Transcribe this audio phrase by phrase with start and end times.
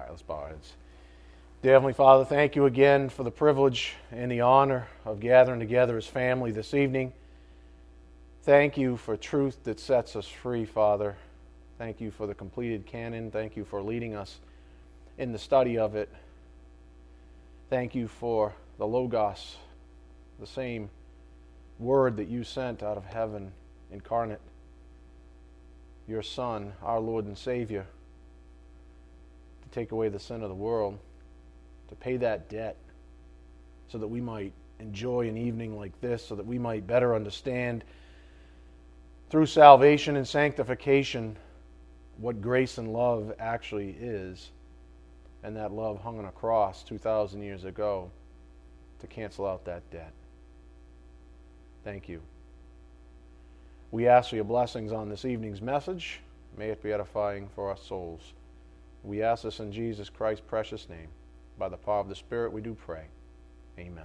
[0.00, 0.72] All right, let's bow our heads.
[1.60, 5.98] Dear Heavenly Father, thank you again for the privilege and the honor of gathering together
[5.98, 7.12] as family this evening.
[8.44, 11.16] Thank you for truth that sets us free, Father.
[11.76, 13.30] Thank you for the completed canon.
[13.30, 14.38] Thank you for leading us
[15.18, 16.08] in the study of it.
[17.68, 19.56] Thank you for the Logos,
[20.38, 20.88] the same
[21.78, 23.52] word that you sent out of heaven
[23.92, 24.40] incarnate,
[26.08, 27.84] your Son, our Lord and Savior
[29.72, 30.98] take away the sin of the world,
[31.88, 32.76] to pay that debt,
[33.88, 37.84] so that we might enjoy an evening like this, so that we might better understand
[39.30, 41.36] through salvation and sanctification
[42.18, 44.50] what grace and love actually is.
[45.42, 48.10] And that love hung on a cross 2,000 years ago
[49.00, 50.12] to cancel out that debt.
[51.82, 52.20] Thank you.
[53.90, 56.20] We ask for your blessings on this evening's message.
[56.56, 58.20] May it be edifying for our souls.
[59.02, 61.08] We ask this in Jesus Christ's precious name.
[61.58, 63.04] By the power of the Spirit, we do pray.
[63.78, 64.04] Amen.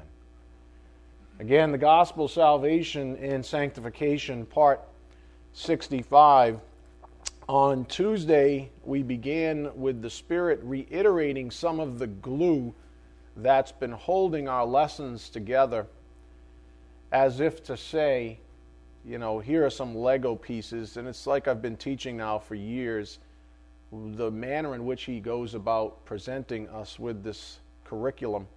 [1.39, 4.81] Again, the gospel salvation and sanctification, part
[5.53, 6.59] 65.
[7.47, 12.73] On Tuesday, we began with the Spirit reiterating some of the glue
[13.35, 15.87] that's been holding our lessons together,
[17.11, 18.39] as if to say,
[19.05, 20.97] you know, here are some Lego pieces.
[20.97, 23.19] And it's like I've been teaching now for years
[24.15, 28.47] the manner in which he goes about presenting us with this curriculum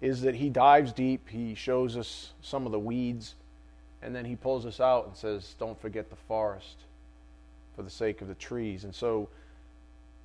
[0.00, 3.34] is that he dives deep, he shows us some of the weeds,
[4.02, 6.76] and then he pulls us out and says, Don't forget the forest
[7.74, 8.84] for the sake of the trees.
[8.84, 9.28] And so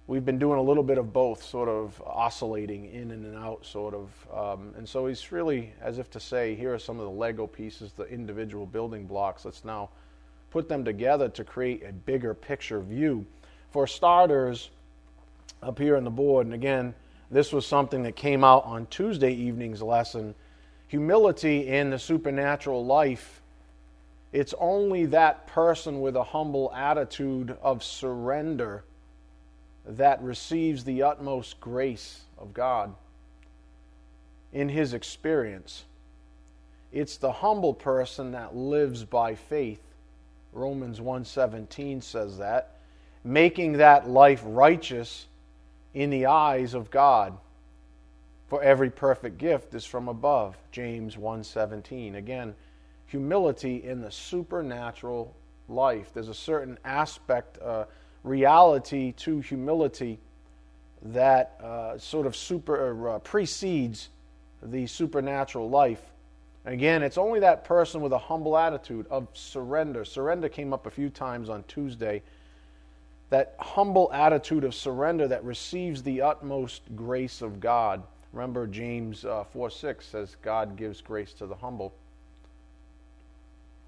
[0.08, 3.94] we've been doing a little bit of both, sort of oscillating in and out, sort
[3.94, 4.10] of.
[4.34, 7.48] Um, and so he's really as if to say, Here are some of the Lego
[7.48, 9.46] pieces, the individual building blocks.
[9.46, 9.90] Let's now
[10.50, 13.26] put them together to create a bigger picture view
[13.72, 14.70] for starters,
[15.64, 16.94] up here on the board, and again,
[17.30, 20.36] this was something that came out on Tuesday evening's lesson
[20.92, 23.42] humility in the supernatural life.
[24.34, 28.84] It's only that person with a humble attitude of surrender
[29.86, 32.94] that receives the utmost grace of God
[34.52, 35.86] in his experience.
[36.92, 39.82] It's the humble person that lives by faith.
[40.52, 42.76] Romans 1:17 says that
[43.24, 45.28] making that life righteous
[45.94, 47.38] in the eyes of God.
[48.48, 50.58] For every perfect gift is from above.
[50.72, 52.16] James 1:17.
[52.16, 52.56] Again,
[53.06, 55.34] humility in the supernatural
[55.70, 56.12] life.
[56.14, 57.86] There's a certain aspect, uh,
[58.24, 60.20] reality to humility
[61.02, 64.10] that uh, sort of super uh, precedes
[64.62, 66.12] the supernatural life.
[66.66, 70.06] Again, it's only that person with a humble attitude of surrender.
[70.06, 72.22] Surrender came up a few times on Tuesday
[73.32, 78.04] that humble attitude of surrender that receives the utmost grace of God.
[78.34, 81.94] Remember, James uh, 4 6 says, God gives grace to the humble.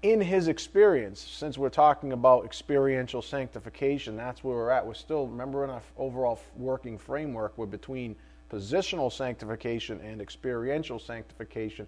[0.02, 4.86] In his experience, since we're talking about experiential sanctification, that's where we're at.
[4.86, 8.16] We're still, remember, in our overall working framework, we're between
[8.50, 11.86] positional sanctification and experiential sanctification.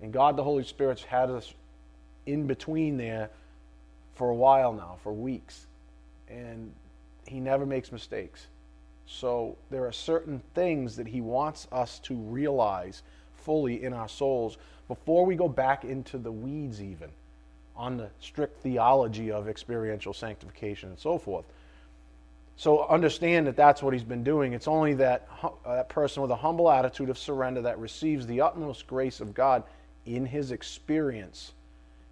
[0.00, 1.52] And God the Holy Spirit's had us
[2.24, 3.28] in between there
[4.14, 5.66] for a while now, for weeks.
[6.28, 6.72] And
[7.26, 8.46] he never makes mistakes.
[9.06, 13.02] So there are certain things that he wants us to realize
[13.36, 14.56] fully in our souls
[14.88, 17.10] before we go back into the weeds, even
[17.76, 21.44] on the strict theology of experiential sanctification and so forth.
[22.56, 24.52] So understand that that's what he's been doing.
[24.52, 28.40] It's only that, uh, that person with a humble attitude of surrender that receives the
[28.40, 29.64] utmost grace of God
[30.06, 31.52] in his experience.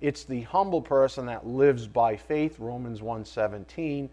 [0.00, 4.10] It's the humble person that lives by faith, Romans 1:17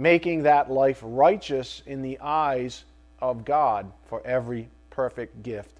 [0.00, 2.84] making that life righteous in the eyes
[3.20, 5.76] of God, for every perfect gift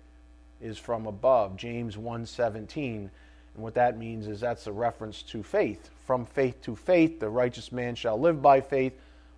[0.60, 1.56] is from above.
[1.56, 3.10] James 1:17.
[3.54, 5.88] And what that means is that's a reference to faith.
[6.04, 8.92] From faith to faith, the righteous man shall live by faith.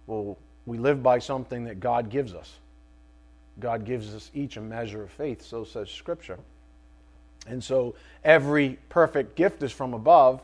[0.09, 2.59] Well, we live by something that God gives us.
[3.61, 6.41] God gives us each a measure of faith, so says Scripture.
[7.47, 7.95] And so
[8.25, 10.43] every perfect gift is from above,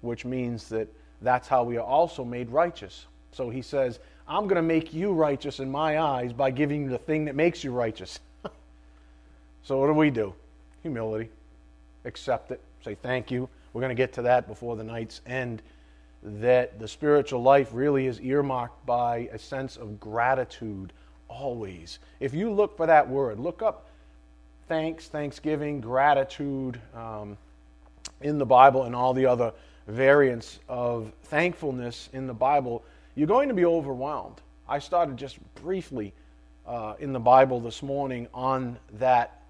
[0.00, 0.88] which means that
[1.20, 3.06] that's how we are also made righteous.
[3.32, 3.98] So he says,
[4.28, 7.34] I'm going to make you righteous in my eyes by giving you the thing that
[7.34, 8.20] makes you righteous.
[9.62, 10.34] so what do we do?
[10.82, 11.30] Humility.
[12.04, 12.60] Accept it.
[12.84, 13.48] Say thank you.
[13.72, 15.62] We're going to get to that before the night's end.
[16.22, 20.92] That the spiritual life really is earmarked by a sense of gratitude
[21.28, 21.98] always.
[22.20, 23.88] If you look for that word, look up
[24.68, 27.36] thanks, thanksgiving, gratitude um,
[28.20, 29.52] in the Bible and all the other
[29.88, 32.84] variants of thankfulness in the Bible
[33.14, 34.40] you're going to be overwhelmed.
[34.68, 36.12] I started just briefly
[36.66, 39.42] uh, in the Bible this morning on that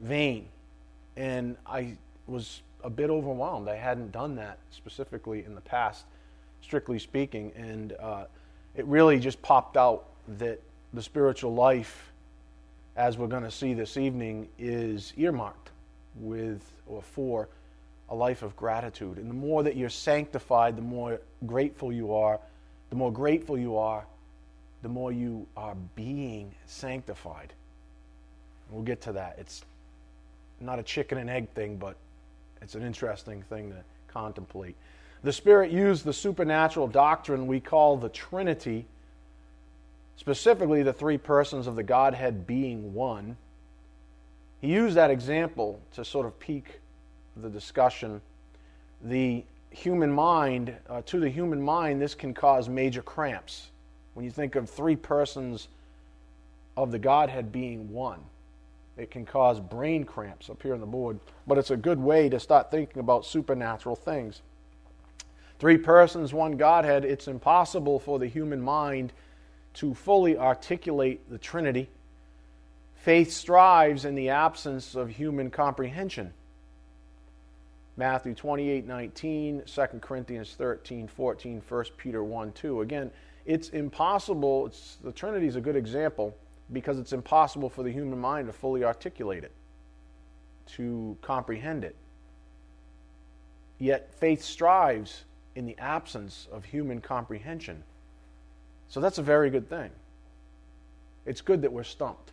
[0.00, 0.46] vein.
[1.16, 1.96] And I
[2.26, 3.68] was a bit overwhelmed.
[3.68, 6.04] I hadn't done that specifically in the past,
[6.62, 7.52] strictly speaking.
[7.56, 8.24] And uh,
[8.76, 10.04] it really just popped out
[10.38, 10.60] that
[10.92, 12.12] the spiritual life,
[12.96, 15.70] as we're going to see this evening, is earmarked
[16.20, 17.48] with or for
[18.10, 19.18] a life of gratitude.
[19.18, 22.40] And the more that you're sanctified, the more grateful you are.
[22.90, 24.06] The more grateful you are,
[24.82, 27.52] the more you are being sanctified.
[28.70, 29.36] We'll get to that.
[29.38, 29.64] It's
[30.60, 31.96] not a chicken and egg thing, but
[32.62, 33.76] it's an interesting thing to
[34.12, 34.76] contemplate.
[35.22, 38.86] The Spirit used the supernatural doctrine we call the Trinity,
[40.16, 43.36] specifically the three persons of the Godhead being one.
[44.60, 46.80] He used that example to sort of pique
[47.36, 48.20] the discussion.
[49.02, 53.70] The human mind, uh, to the human mind, this can cause major cramps.
[54.14, 55.68] When you think of three persons
[56.76, 58.20] of the Godhead being one,
[58.96, 62.28] it can cause brain cramps up here on the board, but it's a good way
[62.28, 64.42] to start thinking about supernatural things.
[65.58, 69.12] Three persons, one Godhead, it's impossible for the human mind
[69.74, 71.88] to fully articulate the Trinity.
[72.96, 76.32] Faith strives in the absence of human comprehension.
[77.98, 82.80] Matthew 28 19, 2 Corinthians 13 14, 1 Peter 1 2.
[82.80, 83.10] Again,
[83.44, 86.36] it's impossible, it's, the Trinity is a good example
[86.72, 89.50] because it's impossible for the human mind to fully articulate it,
[90.66, 91.96] to comprehend it.
[93.80, 95.24] Yet faith strives
[95.56, 97.82] in the absence of human comprehension.
[98.86, 99.90] So that's a very good thing.
[101.26, 102.30] It's good that we're stumped,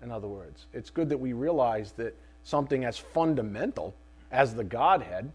[0.00, 0.66] in other words.
[0.72, 3.96] It's good that we realize that something as fundamental
[4.30, 5.32] as the Godhead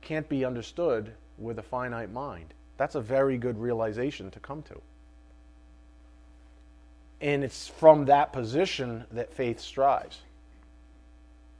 [0.00, 2.52] can't be understood with a finite mind.
[2.76, 4.80] That's a very good realization to come to.
[7.20, 10.20] And it's from that position that faith strives.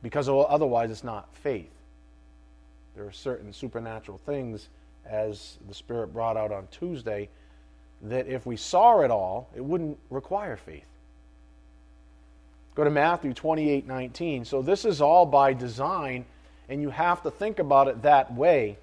[0.02, 1.70] Because otherwise, it's not faith.
[2.94, 4.68] There are certain supernatural things,
[5.06, 7.30] as the Spirit brought out on Tuesday,
[8.02, 10.84] that if we saw it all, it wouldn't require faith.
[12.74, 14.44] Go to Matthew 28 19.
[14.44, 16.24] So this is all by design,
[16.68, 18.76] and you have to think about it that way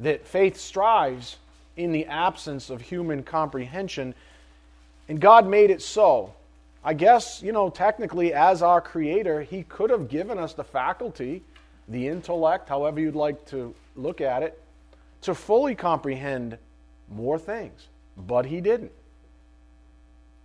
[0.00, 1.36] that faith strives
[1.76, 4.14] in the absence of human comprehension,
[5.08, 6.34] and God made it so.
[6.84, 11.42] I guess, you know, technically, as our Creator, He could have given us the faculty,
[11.88, 14.62] the intellect, however you'd like to look at it,
[15.22, 16.58] to fully comprehend
[17.10, 18.92] more things, but He didn't.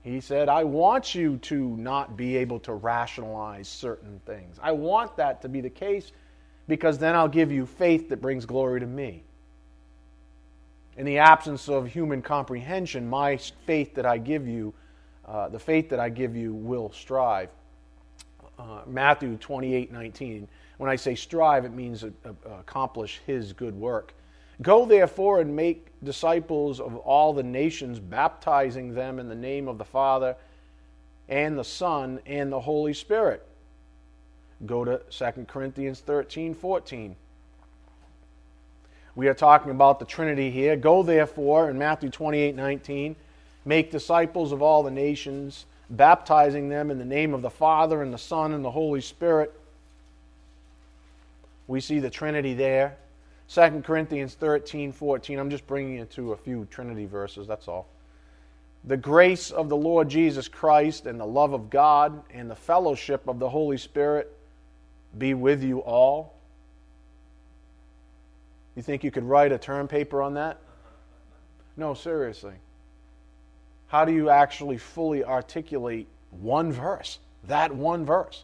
[0.03, 4.57] He said, I want you to not be able to rationalize certain things.
[4.61, 6.11] I want that to be the case
[6.67, 9.23] because then I'll give you faith that brings glory to me.
[10.97, 14.73] In the absence of human comprehension, my faith that I give you,
[15.25, 17.49] uh, the faith that I give you, will strive.
[18.59, 20.47] Uh, Matthew 28 19.
[20.77, 22.03] When I say strive, it means
[22.45, 24.13] accomplish his good work.
[24.61, 29.77] Go therefore and make disciples of all the nations, baptizing them in the name of
[29.77, 30.35] the Father
[31.27, 33.45] and the Son and the Holy Spirit.
[34.65, 37.15] Go to 2 Corinthians 13 14.
[39.15, 40.75] We are talking about the Trinity here.
[40.75, 43.15] Go therefore in Matthew 28 19,
[43.65, 48.13] make disciples of all the nations, baptizing them in the name of the Father and
[48.13, 49.53] the Son and the Holy Spirit.
[51.67, 52.97] We see the Trinity there.
[53.49, 55.39] 2 Corinthians 13, 14.
[55.39, 57.87] I'm just bringing you to a few Trinity verses, that's all.
[58.85, 63.27] The grace of the Lord Jesus Christ and the love of God and the fellowship
[63.27, 64.35] of the Holy Spirit
[65.17, 66.35] be with you all.
[68.75, 70.59] You think you could write a term paper on that?
[71.77, 72.53] No, seriously.
[73.87, 77.19] How do you actually fully articulate one verse?
[77.45, 78.43] That one verse.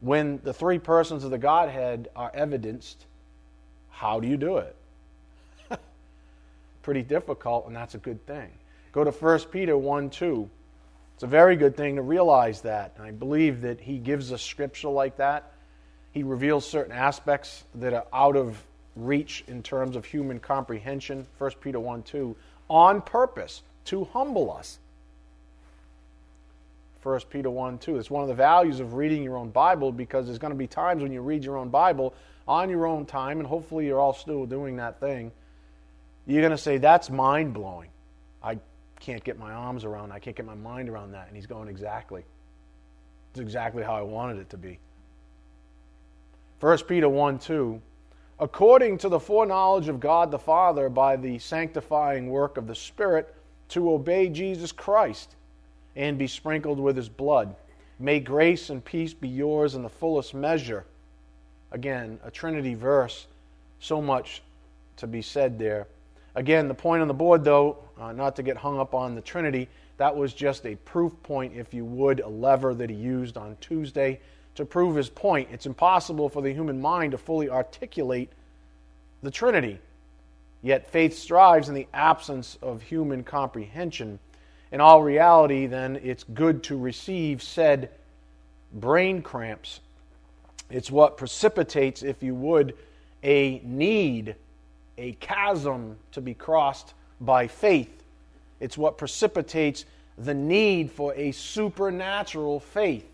[0.00, 3.06] When the three persons of the Godhead are evidenced
[3.96, 4.76] how do you do it?
[6.82, 8.50] Pretty difficult, and that's a good thing.
[8.92, 10.50] Go to 1 Peter 1 2.
[11.14, 12.92] It's a very good thing to realize that.
[12.98, 15.50] And I believe that he gives us scripture like that.
[16.12, 18.62] He reveals certain aspects that are out of
[18.96, 21.26] reach in terms of human comprehension.
[21.38, 22.36] 1 Peter 1 2.
[22.68, 24.78] On purpose to humble us.
[27.02, 27.96] 1 Peter 1 2.
[27.96, 30.66] It's one of the values of reading your own Bible because there's going to be
[30.66, 32.12] times when you read your own Bible
[32.48, 35.32] on your own time, and hopefully you're all still doing that thing,
[36.26, 37.90] you're going to say, That's mind blowing.
[38.42, 38.58] I
[39.00, 41.26] can't get my arms around, I can't get my mind around that.
[41.28, 42.24] And he's going, Exactly.
[43.32, 44.78] It's exactly how I wanted it to be.
[46.60, 47.80] 1 Peter 1 2.
[48.38, 53.34] According to the foreknowledge of God the Father by the sanctifying work of the Spirit,
[53.68, 55.34] to obey Jesus Christ,
[55.96, 57.56] and be sprinkled with his blood.
[57.98, 60.84] May grace and peace be yours in the fullest measure.
[61.72, 63.26] Again, a Trinity verse,
[63.80, 64.42] so much
[64.96, 65.86] to be said there.
[66.34, 69.20] Again, the point on the board, though, uh, not to get hung up on the
[69.20, 73.36] Trinity, that was just a proof point, if you would, a lever that he used
[73.36, 74.20] on Tuesday
[74.54, 75.48] to prove his point.
[75.52, 78.30] It's impossible for the human mind to fully articulate
[79.22, 79.78] the Trinity.
[80.62, 84.18] Yet faith strives in the absence of human comprehension.
[84.72, 87.90] In all reality, then, it's good to receive said
[88.72, 89.80] brain cramps.
[90.70, 92.74] It's what precipitates, if you would,
[93.22, 94.34] a need,
[94.98, 98.04] a chasm to be crossed by faith.
[98.60, 99.84] It's what precipitates
[100.18, 103.06] the need for a supernatural faith.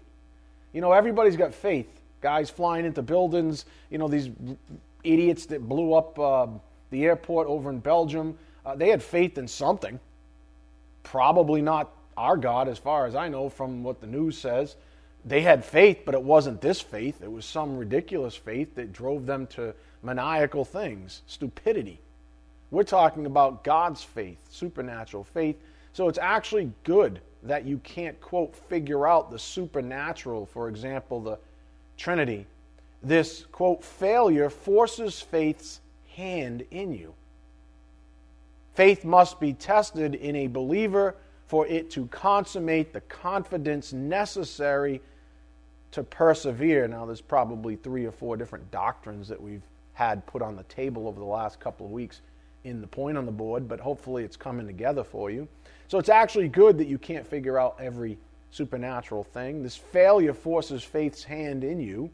[0.73, 1.89] You know, everybody's got faith.
[2.21, 4.31] Guys flying into buildings, you know, these
[5.03, 6.47] idiots that blew up uh,
[6.91, 9.99] the airport over in Belgium, uh, they had faith in something.
[11.03, 14.77] Probably not our God, as far as I know from what the news says.
[15.25, 17.23] They had faith, but it wasn't this faith.
[17.23, 22.01] It was some ridiculous faith that drove them to maniacal things, stupidity.
[22.71, 25.57] We're talking about God's faith, supernatural faith.
[25.93, 31.39] So it's actually good that you can't, quote, figure out the supernatural, for example, the
[31.97, 32.47] Trinity.
[33.03, 35.81] This, quote, failure forces faith's
[36.17, 37.15] hand in you.
[38.75, 41.15] Faith must be tested in a believer
[41.47, 45.03] for it to consummate the confidence necessary
[45.93, 46.89] to persevere.
[46.89, 49.63] Now, there's probably three or four different doctrines that we've
[49.95, 52.23] had put on the table over the last couple of weeks
[52.65, 55.47] in the point on the board, but hopefully it's coming together for you.
[55.89, 58.19] So it's actually good that you can't figure out every
[58.51, 59.63] supernatural thing.
[59.63, 62.11] This failure forces faith's hand in you.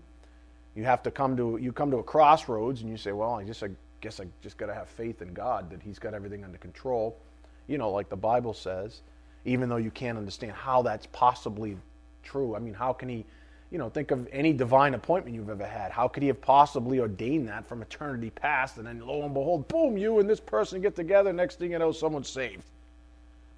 [0.75, 3.45] You have to come to you come to a crossroads and you say, "Well, I
[3.45, 3.71] just I
[4.01, 7.19] guess I just got to have faith in God that He's got everything under control."
[7.67, 9.03] You know, like the Bible says,
[9.45, 11.77] even though you can't understand how that's possibly
[12.23, 12.55] true.
[12.55, 13.27] I mean, how can He
[13.71, 15.93] you know, think of any divine appointment you've ever had.
[15.93, 18.79] How could he have possibly ordained that from eternity past?
[18.79, 21.33] And then lo and behold, boom, you and this person get together.
[21.33, 22.65] Next thing you know, someone's saved.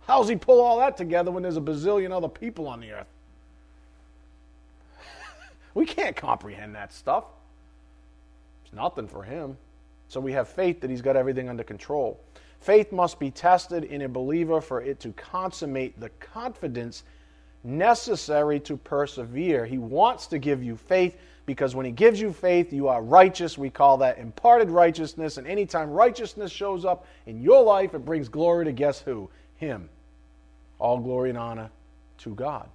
[0.06, 3.06] How's he pull all that together when there's a bazillion other people on the earth?
[5.74, 7.24] we can't comprehend that stuff.
[8.64, 9.56] It's nothing for him.
[10.08, 12.18] So we have faith that he's got everything under control.
[12.60, 17.04] Faith must be tested in a believer for it to consummate the confidence
[17.62, 19.66] necessary to persevere.
[19.66, 23.58] He wants to give you faith because when He gives you faith, you are righteous.
[23.58, 25.36] We call that imparted righteousness.
[25.36, 29.28] And anytime righteousness shows up in your life, it brings glory to guess who?
[29.56, 29.88] Him.
[30.78, 31.70] All glory and honor
[32.18, 32.68] to God.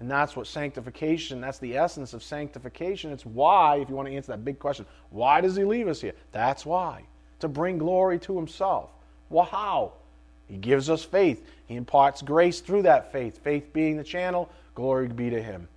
[0.00, 3.10] And that's what sanctification, that's the essence of sanctification.
[3.10, 6.00] It's why, if you want to answer that big question, why does He leave us
[6.00, 6.12] here?
[6.30, 7.02] That's why.
[7.40, 8.90] To bring glory to Himself.
[9.28, 9.92] Well, how?
[10.48, 11.44] He gives us faith.
[11.66, 13.38] He imparts grace through that faith.
[13.38, 15.68] Faith being the channel, glory be to Him.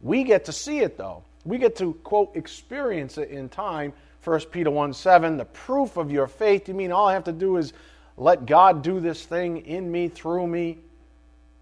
[0.00, 1.22] We get to see it, though.
[1.44, 3.92] We get to, quote, experience it in time.
[4.24, 6.68] 1 Peter 1 7, the proof of your faith.
[6.68, 7.72] You mean all I have to do is
[8.16, 10.78] let God do this thing in me, through me,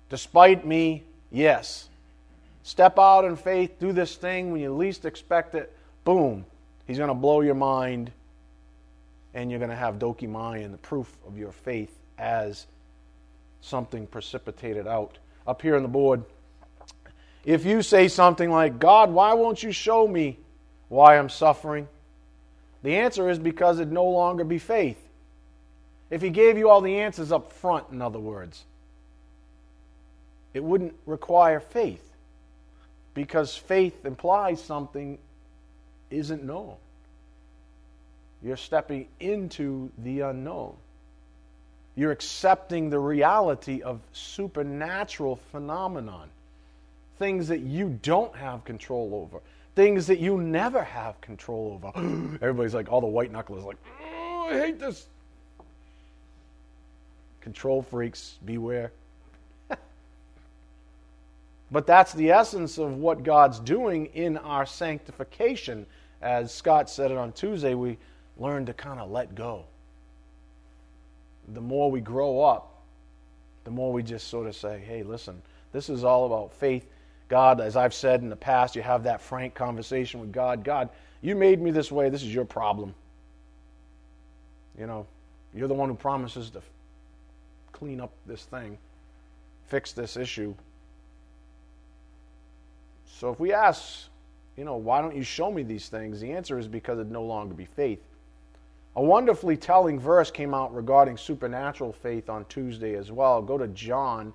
[0.09, 1.03] despite me?
[1.31, 1.89] Yes.
[2.63, 5.77] Step out in faith, do this thing when you least expect it.
[6.05, 6.47] Boom.
[6.87, 8.11] He's going to blow your mind,
[9.35, 12.67] and you're going to have dokimai and the proof of your faith as
[13.61, 15.19] something precipitated out.
[15.47, 16.23] Up here on the board,
[17.45, 20.39] if you say something like, God, why won't you show me
[20.89, 21.89] why I'm suffering?
[22.83, 25.01] The answer is because it'd no longer be faith.
[26.11, 28.65] If He gave you all the answers up front, in other words,
[30.53, 32.13] it wouldn't require faith
[33.15, 35.19] because faith implies something
[36.11, 36.77] isn't known.
[38.43, 40.77] You're stepping into the unknown.
[41.97, 46.29] You're accepting the reality of supernatural phenomenon.
[47.19, 49.41] Things that you don't have control over.
[49.77, 51.97] Things that you never have control over.
[52.43, 55.07] Everybody's like, all the white knucklers, like, oh, I hate this.
[57.41, 58.91] Control freaks, beware.
[61.71, 65.87] but that's the essence of what God's doing in our sanctification.
[66.21, 67.99] As Scott said it on Tuesday, we
[68.37, 69.65] learn to kind of let go
[71.53, 72.83] the more we grow up,
[73.65, 75.41] the more we just sort of say, hey, listen,
[75.73, 76.87] this is all about faith.
[77.29, 80.63] God, as I've said in the past, you have that frank conversation with God.
[80.65, 82.11] God, you made me this way.
[82.11, 82.95] This is your problem.
[84.79, 85.07] You know,
[85.55, 86.63] you're the one who promises to
[87.73, 88.79] clean up this thing,
[89.67, 90.55] fix this issue.
[93.07, 94.09] So if we ask,
[94.57, 96.21] you know, why don't you show me these things?
[96.21, 98.01] The answer is because it'd no longer be faith.
[98.97, 103.43] A wonderfully telling verse came out regarding supernatural faith on Tuesday as well.
[103.43, 104.33] Go to John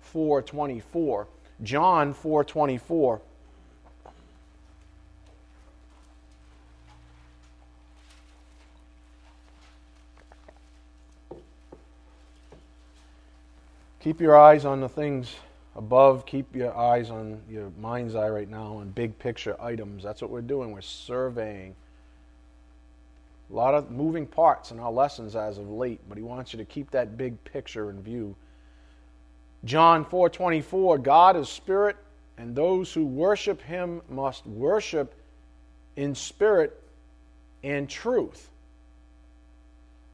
[0.00, 1.26] 4:24.
[1.62, 3.20] John 4:24.
[14.00, 15.36] Keep your eyes on the things
[15.76, 16.24] above.
[16.24, 20.02] Keep your eyes on your mind's eye right now on big picture items.
[20.02, 20.72] That's what we're doing.
[20.72, 21.76] We're surveying.
[23.50, 26.58] A lot of moving parts in our lessons as of late, but he wants you
[26.58, 28.36] to keep that big picture in view.
[29.64, 31.96] John 4:24 God is spirit
[32.38, 35.14] and those who worship him must worship
[35.96, 36.80] in spirit
[37.62, 38.50] and truth.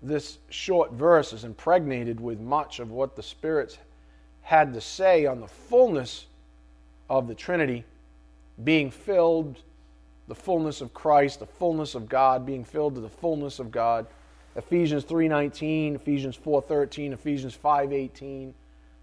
[0.02, 3.78] This short verse is impregnated with much of what the spirits
[4.43, 6.26] had to say on the fullness
[7.09, 7.85] of the Trinity
[8.62, 9.62] being filled
[10.28, 14.06] the fullness of Christ, the fullness of God, being filled to the fullness of God.
[14.56, 18.54] Ephesians 3:19, Ephesians 4:13, Ephesians 5:18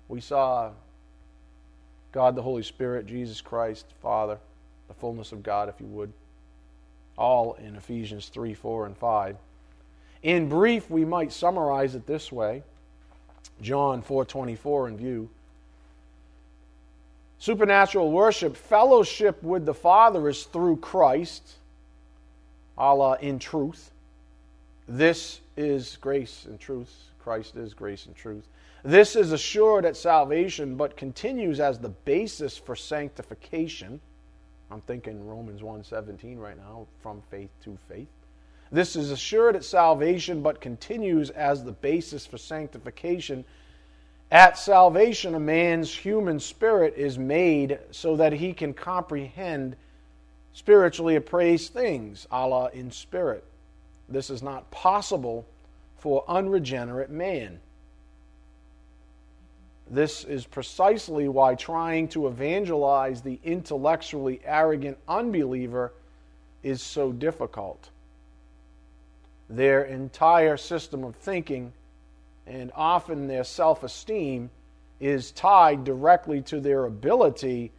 [0.08, 0.72] we saw
[2.12, 4.38] God the Holy Spirit, Jesus Christ, Father,
[4.88, 6.14] the fullness of God, if you would,
[7.18, 9.38] all in Ephesians 3, 4, and 5.
[10.22, 12.64] In brief, we might summarize it this way
[13.62, 15.30] John 4:24 in view.
[17.44, 21.56] Supernatural worship, fellowship with the Father is through Christ,
[22.78, 23.92] a la in truth.
[24.88, 26.96] This is grace and truth.
[27.20, 28.48] Christ is grace and truth.
[28.86, 34.00] This is assured at salvation, but continues as the basis for sanctification.
[34.72, 38.08] I'm thinking Romans 1:17 right now, from faith to faith.
[38.72, 43.44] This is assured at salvation, but continues as the basis for sanctification.
[44.32, 49.76] At salvation, a man's human spirit is made so that he can comprehend
[50.54, 53.44] spiritually appraised things, a la in spirit.
[54.10, 55.46] This is not possible
[55.98, 57.60] for unregenerate man.
[59.90, 65.94] This is precisely why trying to evangelize the intellectually arrogant unbeliever
[66.64, 67.90] is so difficult.
[69.50, 71.74] Their entire system of thinking
[72.46, 74.50] and often their self esteem
[75.00, 77.72] is tied directly to their ability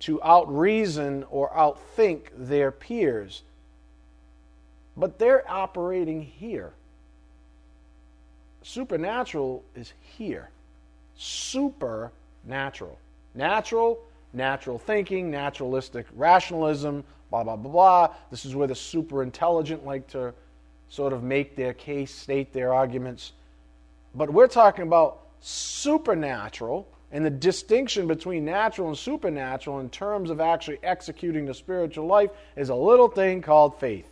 [0.00, 3.42] to outreason or outthink their peers.
[4.96, 6.72] But they're operating here.
[8.62, 10.50] Supernatural is here
[11.16, 12.98] supernatural.
[13.34, 13.98] Natural,
[14.32, 18.14] natural thinking, naturalistic rationalism, blah, blah, blah, blah.
[18.30, 20.32] This is where the super intelligent like to
[20.88, 23.32] sort of make their case, state their arguments.
[24.16, 30.40] But we're talking about supernatural and the distinction between natural and supernatural in terms of
[30.40, 34.08] actually executing the spiritual life is a little thing called faith.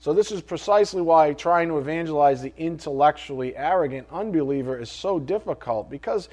[0.00, 5.88] So, this is precisely why trying to evangelize the intellectually arrogant unbeliever is so difficult
[5.88, 6.28] because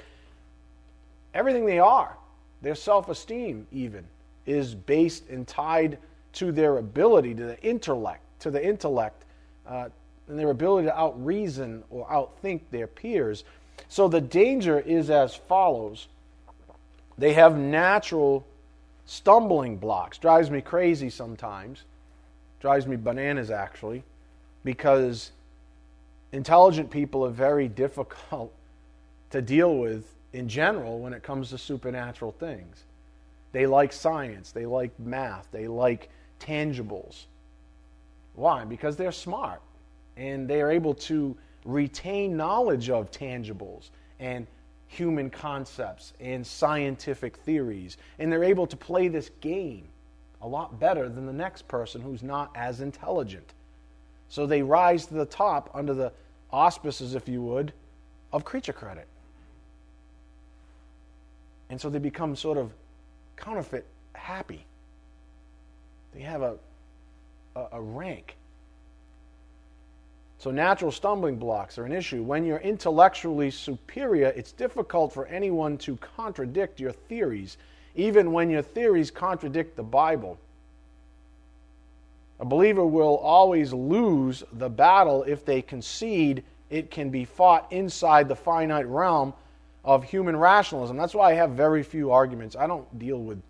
[1.32, 2.18] everything they are,
[2.60, 4.04] their self esteem even,
[4.44, 5.96] is based and tied
[6.34, 9.24] to their ability, to the intellect, to the intellect,
[9.66, 9.88] uh,
[10.28, 13.44] and their ability to outreason or outthink their peers.
[13.88, 16.08] So, the danger is as follows
[17.18, 18.46] they have natural
[19.04, 20.18] stumbling blocks.
[20.18, 21.84] Drives me crazy sometimes
[22.62, 24.04] drives me bananas actually,
[24.62, 25.32] because
[26.30, 28.54] intelligent people are very difficult
[29.30, 32.84] to deal with in general when it comes to supernatural things.
[33.50, 36.08] They like science, they like math, they like
[36.40, 37.24] tangibles.
[38.34, 38.64] Why?
[38.64, 39.60] Because they're smart
[40.16, 44.46] and they are able to retain knowledge of tangibles and
[44.86, 49.88] human concepts and scientific theories, and they're able to play this game
[50.42, 53.54] a lot better than the next person who's not as intelligent.
[54.28, 56.12] So they rise to the top under the
[56.50, 57.72] auspices, if you would,
[58.32, 59.06] of creature credit.
[61.70, 62.72] And so they become sort of
[63.36, 64.66] counterfeit happy.
[66.14, 66.56] They have a,
[67.56, 68.36] a, a rank.
[70.38, 72.22] So natural stumbling blocks are an issue.
[72.22, 77.58] When you're intellectually superior, it's difficult for anyone to contradict your theories
[77.94, 80.38] even when your theories contradict the Bible.
[82.40, 88.28] A believer will always lose the battle if they concede it can be fought inside
[88.28, 89.34] the finite realm
[89.84, 90.96] of human rationalism.
[90.96, 92.56] That's why I have very few arguments.
[92.56, 93.40] I don't deal with,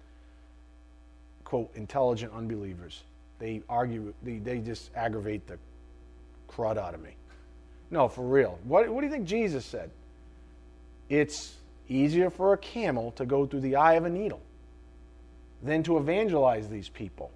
[1.45, 3.05] quote, intelligent unbelievers.
[3.42, 5.59] They argue, they, they just aggravate the
[6.48, 7.11] crud out of me.
[7.90, 8.57] No, for real.
[8.62, 9.90] What, what do you think Jesus said?
[11.09, 11.57] It's
[11.88, 14.40] easier for a camel to go through the eye of a needle
[15.61, 17.33] than to evangelize these people,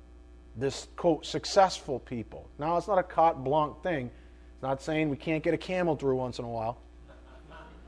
[0.56, 2.46] this quote, successful people.
[2.56, 4.06] Now, it's not a carte blanche thing.
[4.54, 6.78] It's not saying we can't get a camel through once in a while.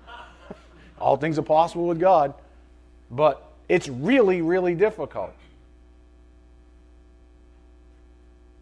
[1.00, 2.34] All things are possible with God.
[3.12, 5.34] But it's really, really difficult.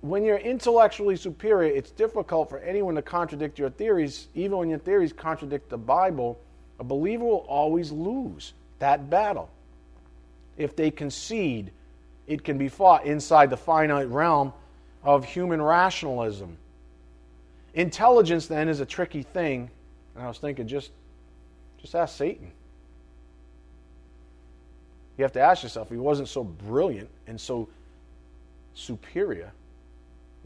[0.07, 4.29] When you're intellectually superior, it's difficult for anyone to contradict your theories.
[4.35, 6.39] Even when your theories contradict the Bible,
[6.79, 9.51] a believer will always lose that battle.
[10.57, 11.73] If they concede,
[12.27, 14.53] it can be fought inside the finite realm
[15.03, 16.57] of human rationalism.
[17.75, 19.71] Intelligence, then, is a tricky thing.
[20.15, 20.93] And I was thinking, just,
[21.79, 22.53] just ask Satan.
[25.19, 27.69] You have to ask yourself, he wasn't so brilliant and so
[28.75, 29.51] superior,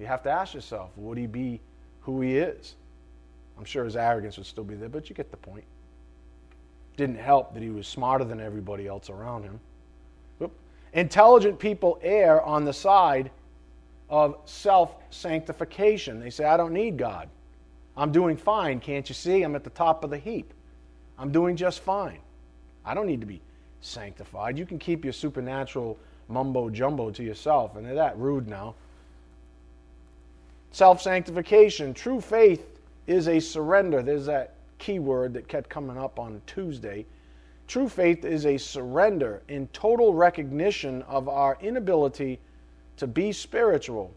[0.00, 1.60] you have to ask yourself, would he be
[2.00, 2.74] who he is?
[3.58, 5.64] I'm sure his arrogance would still be there, but you get the point.
[6.96, 9.60] Didn't help that he was smarter than everybody else around him.
[10.42, 10.52] Oop.
[10.92, 13.30] Intelligent people err on the side
[14.08, 16.20] of self sanctification.
[16.20, 17.28] They say, I don't need God.
[17.96, 18.80] I'm doing fine.
[18.80, 19.42] Can't you see?
[19.42, 20.52] I'm at the top of the heap.
[21.18, 22.18] I'm doing just fine.
[22.84, 23.40] I don't need to be
[23.80, 24.58] sanctified.
[24.58, 28.74] You can keep your supernatural mumbo jumbo to yourself, and they're that rude now.
[30.72, 31.94] Self sanctification.
[31.94, 34.02] True faith is a surrender.
[34.02, 37.06] There's that key word that kept coming up on Tuesday.
[37.66, 42.40] True faith is a surrender in total recognition of our inability
[42.96, 44.12] to be spiritual,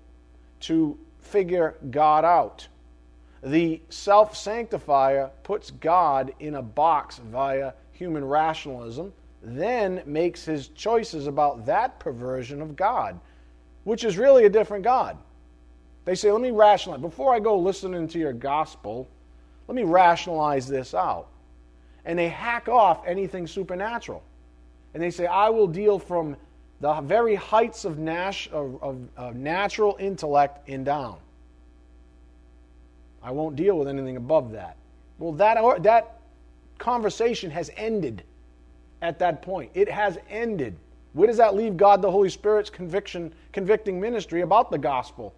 [0.61, 2.67] to figure God out.
[3.43, 9.11] The self sanctifier puts God in a box via human rationalism,
[9.41, 13.19] then makes his choices about that perversion of God,
[13.83, 15.17] which is really a different God.
[16.05, 17.01] They say, let me rationalize.
[17.01, 19.07] Before I go listening to your gospel,
[19.67, 21.27] let me rationalize this out.
[22.05, 24.23] And they hack off anything supernatural.
[24.93, 26.35] And they say, I will deal from
[26.81, 31.17] the very heights of, Nash, of, of, of natural intellect and down.
[33.21, 34.75] I won't deal with anything above that.
[35.17, 36.19] Well, that, that
[36.77, 38.23] conversation has ended
[39.01, 39.71] at that point.
[39.73, 40.75] It has ended.
[41.13, 45.33] Where does that leave God the Holy Spirit's conviction, convicting ministry about the gospel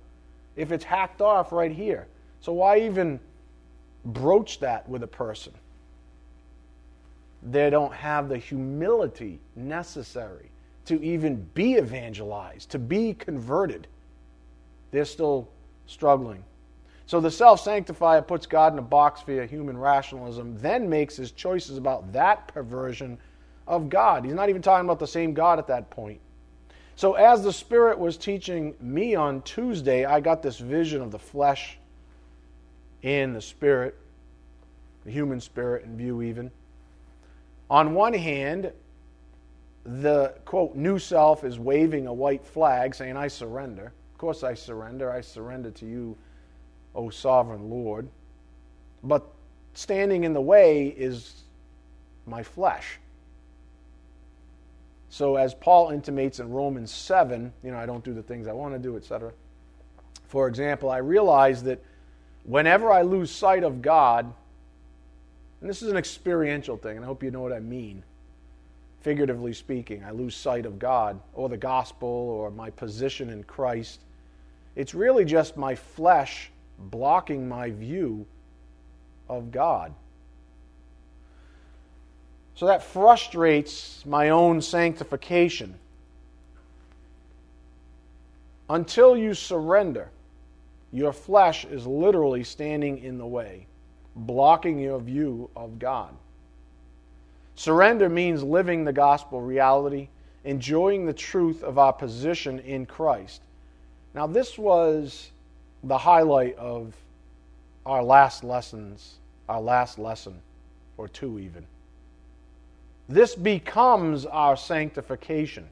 [0.55, 2.07] if it's hacked off right here?
[2.41, 3.19] So why even
[4.05, 5.53] broach that with a person?
[7.43, 10.49] They don't have the humility necessary
[10.85, 13.87] to even be evangelized, to be converted.
[14.91, 15.49] They're still
[15.87, 16.43] struggling.
[17.07, 21.31] So the self sanctifier puts God in a box via human rationalism, then makes his
[21.31, 23.17] choices about that perversion
[23.67, 24.25] of God.
[24.25, 26.19] He's not even talking about the same God at that point.
[26.95, 31.19] So as the Spirit was teaching me on Tuesday, I got this vision of the
[31.19, 31.77] flesh
[33.03, 33.97] and the Spirit,
[35.03, 36.51] the human spirit in view, even.
[37.69, 38.71] On one hand,
[39.83, 43.93] the quote new self is waving a white flag saying i surrender.
[44.13, 45.11] Of course i surrender.
[45.11, 46.17] I surrender to you
[46.95, 48.07] o sovereign lord.
[49.03, 49.27] But
[49.73, 51.43] standing in the way is
[52.25, 52.99] my flesh
[55.15, 58.53] so as paul intimates in romans 7 you know i don't do the things i
[58.53, 59.31] want to do etc
[60.27, 61.83] for example i realize that
[62.43, 64.31] whenever i lose sight of god
[65.61, 68.03] and this is an experiential thing and i hope you know what i mean
[69.05, 73.99] figuratively speaking, I lose sight of God or the gospel or my position in Christ.
[74.75, 76.49] It's really just my flesh
[76.89, 78.25] blocking my view
[79.29, 79.93] of God.
[82.55, 85.75] So that frustrates my own sanctification.
[88.69, 90.09] Until you surrender,
[90.91, 93.67] your flesh is literally standing in the way,
[94.15, 96.15] blocking your view of God.
[97.55, 100.07] Surrender means living the gospel reality,
[100.45, 103.41] enjoying the truth of our position in Christ.
[104.13, 105.31] Now, this was
[105.83, 106.95] the highlight of
[107.85, 109.15] our last lessons,
[109.49, 110.39] our last lesson,
[110.97, 111.65] or two even.
[113.07, 115.67] This becomes our sanctification.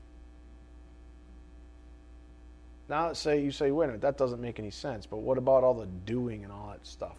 [2.90, 5.06] Now, let's say you say, wait a minute, that doesn't make any sense.
[5.06, 7.18] But what about all the doing and all that stuff?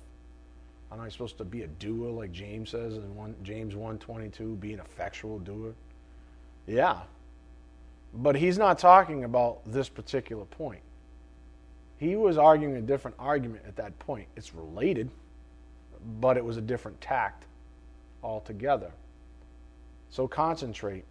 [0.92, 4.72] Am I supposed to be a doer like James says in one, James 1.22, be
[4.72, 5.74] an effectual doer?
[6.66, 7.00] Yeah.
[8.12, 10.82] But he's not talking about this particular point.
[11.98, 14.28] He was arguing a different argument at that point.
[14.36, 15.10] It's related,
[16.20, 17.46] but it was a different tact
[18.22, 18.92] altogether.
[20.14, 21.04] So concentrate.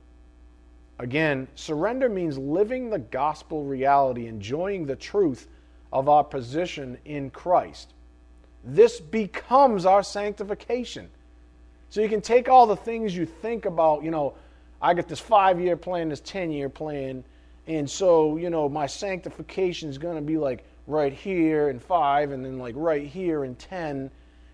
[0.97, 5.49] Again, surrender means living the gospel reality, enjoying the truth
[5.91, 7.95] of our position in Christ.
[8.63, 11.09] This becomes our sanctification.
[11.89, 14.35] So you can take all the things you think about, you know,
[14.81, 17.25] I got this five year plan, this 10 year plan,
[17.67, 22.31] and so, you know, my sanctification is going to be like right here in five,
[22.31, 24.09] and then like right here in 10.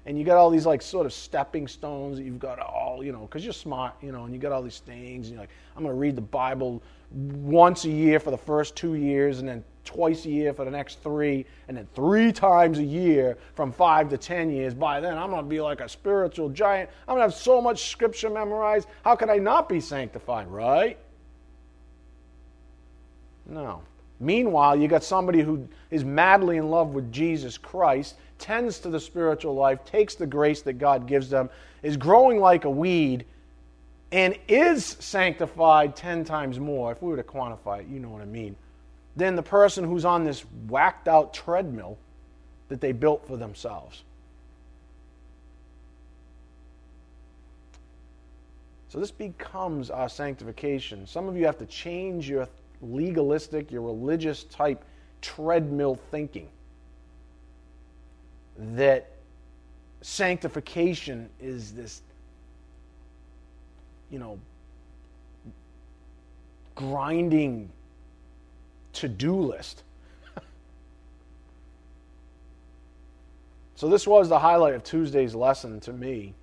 [0.09, 3.11] And you got all these like sort of stepping stones that you've got all, you
[3.11, 5.51] know, because you're smart, you know, and you got all these things, and you're like,
[5.77, 9.47] I'm going to read the Bible once a year for the first two years, and
[9.47, 13.71] then twice a year for the next three, and then three times a year from
[13.71, 14.73] five to ten years.
[14.73, 16.89] By then, I'm going to be like a spiritual giant.
[17.07, 18.87] I'm going to have so much scripture memorized.
[19.05, 20.97] How could I not be sanctified, right?
[23.45, 23.83] No.
[24.19, 28.99] Meanwhile, you got somebody who is madly in love with Jesus Christ, tends to the
[28.99, 31.49] spiritual life, takes the grace that God gives them,
[31.83, 33.25] is growing like a weed,
[34.11, 38.21] and is sanctified 10 times more, if we were to quantify it, you know what
[38.21, 38.55] I mean,
[39.15, 41.97] than the person who's on this whacked out treadmill
[42.69, 44.03] that they built for themselves.
[48.89, 51.05] So this becomes our sanctification.
[51.05, 52.47] Some of you have to change your
[52.81, 54.83] legalistic, your religious type
[55.21, 56.49] treadmill thinking
[58.75, 59.11] that
[60.01, 62.01] sanctification is this,
[64.09, 64.39] you know,
[66.75, 67.69] grinding
[68.93, 69.83] to do list.
[73.75, 76.33] so, this was the highlight of Tuesday's lesson to me.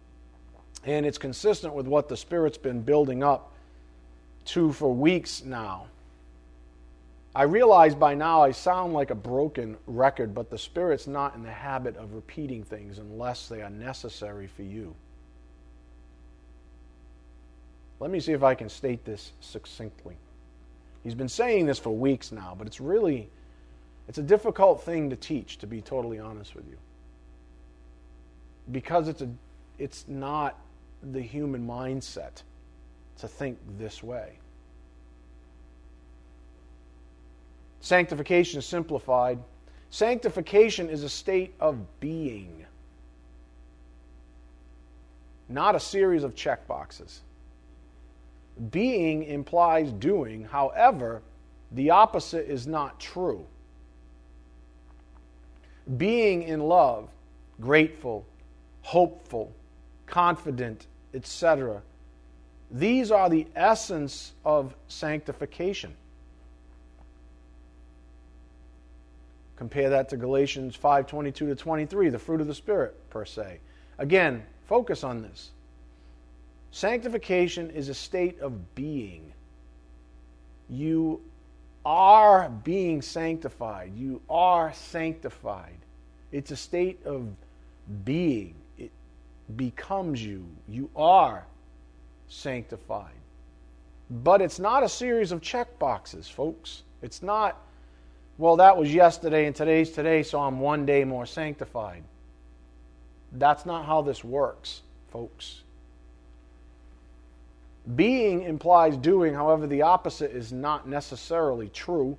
[0.85, 3.53] And it's consistent with what the Spirit's been building up
[4.47, 5.87] to for weeks now.
[7.37, 11.43] I realize by now I sound like a broken record, but the Spirit's not in
[11.43, 14.95] the habit of repeating things unless they are necessary for you.
[18.01, 20.17] Let me see if I can state this succinctly.
[21.05, 23.29] He's been saying this for weeks now, but it's really
[24.09, 26.79] it's a difficult thing to teach to be totally honest with you.
[28.73, 29.29] Because it's a
[29.79, 30.59] it's not
[31.13, 32.45] the human mindset
[33.19, 34.39] to think this way.
[37.87, 39.39] Sanctification is simplified.
[39.91, 42.67] Sanctification is a state of being,
[45.49, 47.21] not a series of check boxes.
[48.73, 51.23] Being implies doing, however,
[51.71, 53.47] the opposite is not true.
[55.97, 57.09] Being in love,
[57.61, 58.27] grateful,
[58.83, 59.53] hopeful,
[60.07, 61.83] confident, etc.
[62.69, 65.95] These are the essence of sanctification.
[69.57, 73.59] Compare that to Galatians 5:22 to 23, the fruit of the spirit per se.
[73.99, 75.51] Again, focus on this.
[76.71, 79.33] Sanctification is a state of being.
[80.69, 81.23] You
[81.87, 83.93] are being sanctified.
[83.97, 85.79] You are sanctified.
[86.33, 87.29] It's a state of
[88.05, 88.57] being.
[88.77, 88.91] It
[89.57, 90.45] becomes you.
[90.69, 91.47] You are
[92.29, 93.15] sanctified.
[94.11, 96.83] But it's not a series of check boxes, folks.
[97.01, 97.57] It's not
[98.39, 102.03] well, that was yesterday and today's today, so I'm one day more sanctified.
[103.33, 105.63] That's not how this works, folks.
[107.95, 112.19] Being implies doing, however, the opposite is not necessarily true.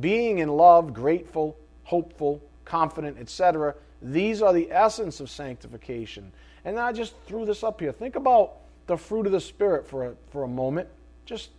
[0.00, 6.30] Being in love, grateful, hopeful, confident, etc., these are the essence of sanctification.
[6.64, 7.90] And I just threw this up here.
[7.90, 8.52] Think about
[8.86, 10.88] the fruit of the Spirit for a, for a moment.
[11.24, 11.50] Just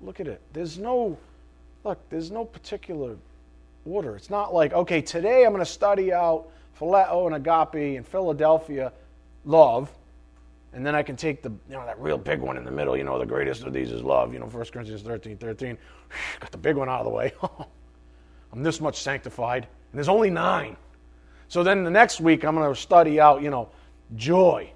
[0.00, 0.40] look at it.
[0.52, 1.18] There's no
[1.84, 3.16] look, there's no particular
[3.84, 4.16] order.
[4.16, 8.92] It's not like, okay, today I'm going to study out phileo and agape and Philadelphia
[9.44, 9.90] love,
[10.72, 12.96] and then I can take the, you know, that real big one in the middle,
[12.96, 15.78] you know, the greatest of these is love, you know, 1 Corinthians 13, 13.
[16.40, 17.32] Got the big one out of the way.
[18.52, 20.76] I'm this much sanctified, and there's only nine.
[21.48, 23.68] So then the next week I'm going to study out, you know,
[24.16, 24.70] joy.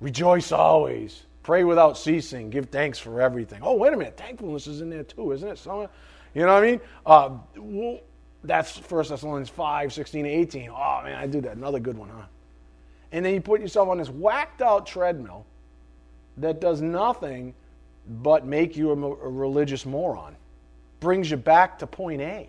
[0.00, 1.22] Rejoice always.
[1.48, 2.50] Pray without ceasing.
[2.50, 3.60] Give thanks for everything.
[3.62, 4.18] Oh, wait a minute.
[4.18, 5.56] Thankfulness is in there too, isn't it?
[5.56, 5.88] Some,
[6.34, 6.80] you know what I mean?
[7.06, 8.00] Uh, well,
[8.44, 10.68] that's 1 Thessalonians 5, 16, 18.
[10.68, 11.56] Oh, man, I do that.
[11.56, 12.26] Another good one, huh?
[13.12, 15.46] And then you put yourself on this whacked out treadmill
[16.36, 17.54] that does nothing
[18.06, 20.36] but make you a, a religious moron.
[21.00, 22.46] Brings you back to point A.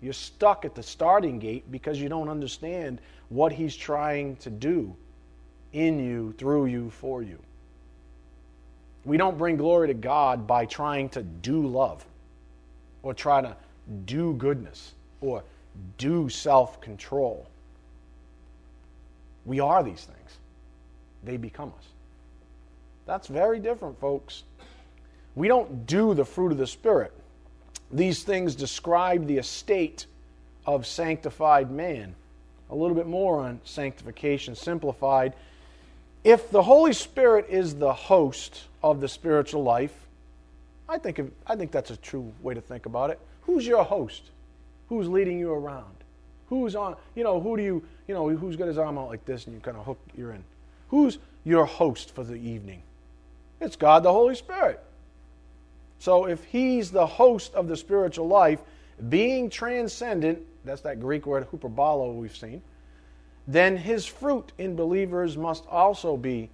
[0.00, 3.00] You're stuck at the starting gate because you don't understand
[3.30, 4.94] what he's trying to do
[5.72, 7.40] in you, through you, for you.
[9.04, 12.04] We don't bring glory to God by trying to do love
[13.02, 13.56] or try to
[14.04, 15.42] do goodness or
[15.98, 17.46] do self control.
[19.44, 20.38] We are these things,
[21.24, 21.86] they become us.
[23.06, 24.44] That's very different, folks.
[25.34, 27.12] We don't do the fruit of the Spirit.
[27.90, 30.06] These things describe the estate
[30.66, 32.14] of sanctified man.
[32.70, 35.34] A little bit more on sanctification simplified.
[36.22, 39.94] If the Holy Spirit is the host of the spiritual life.
[40.88, 43.20] I think, of, I think that's a true way to think about it.
[43.42, 44.22] Who's your host?
[44.88, 45.94] Who's leading you around?
[46.48, 49.24] Who's on, you know, who do you, you know, who's got his arm out like
[49.24, 50.42] this and you kind of hook, you're in?
[50.88, 52.82] Who's your host for the evening?
[53.60, 54.82] It's God the Holy Spirit.
[56.00, 58.60] So if he's the host of the spiritual life,
[59.08, 62.62] being transcendent, that's that Greek word huperbalo we've seen,
[63.52, 66.50] then his fruit in believers must also be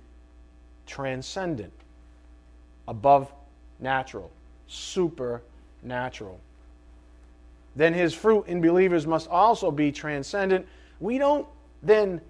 [0.86, 1.72] transcendent,
[2.88, 3.30] above
[3.80, 4.30] natural,
[4.66, 6.40] supernatural.
[7.74, 10.66] Then his fruit in believers must also be transcendent.
[10.98, 11.46] We don't
[11.82, 12.22] then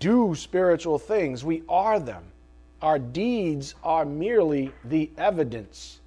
[0.00, 2.24] do spiritual things, we are them.
[2.82, 6.00] Our deeds are merely the evidence.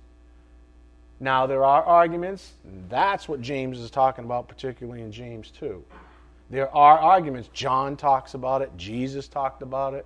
[1.22, 2.54] Now, there are arguments.
[2.90, 5.82] That's what James is talking about, particularly in James 2.
[6.52, 7.50] There are arguments.
[7.54, 10.06] John talks about it, Jesus talked about it.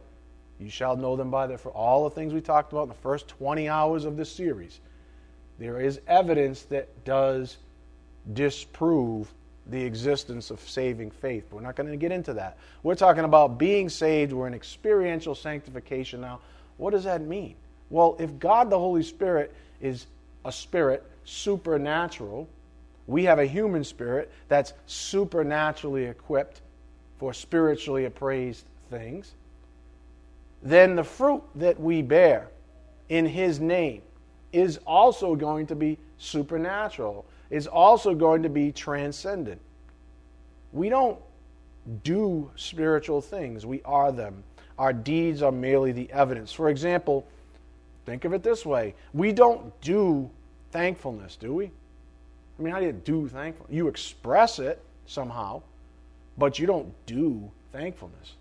[0.59, 2.95] You shall know them by the for all the things we talked about in the
[2.95, 4.79] first 20 hours of this series.
[5.57, 7.57] There is evidence that does
[8.31, 9.33] disprove
[9.67, 11.45] the existence of saving faith.
[11.49, 12.57] But we're not going to get into that.
[12.83, 14.31] We're talking about being saved.
[14.31, 16.39] We're in experiential sanctification now.
[16.77, 17.55] What does that mean?
[17.89, 20.05] Well, if God the Holy Spirit is
[20.45, 22.47] a spirit, supernatural,
[23.07, 26.61] we have a human spirit that's supernaturally equipped
[27.17, 29.35] for spiritually appraised things.
[30.63, 32.49] Then the fruit that we bear
[33.09, 34.01] in His name
[34.51, 39.61] is also going to be supernatural is also going to be transcendent.
[40.73, 41.19] We don't
[42.03, 44.43] do spiritual things, we are them.
[44.79, 46.51] Our deeds are merely the evidence.
[46.51, 47.27] For example,
[48.05, 50.29] think of it this way we don't do
[50.71, 51.71] thankfulness, do we?
[52.57, 53.73] I mean, how do you do thankfulness?
[53.73, 55.61] You express it somehow,
[56.37, 58.33] but you don't do thankfulness.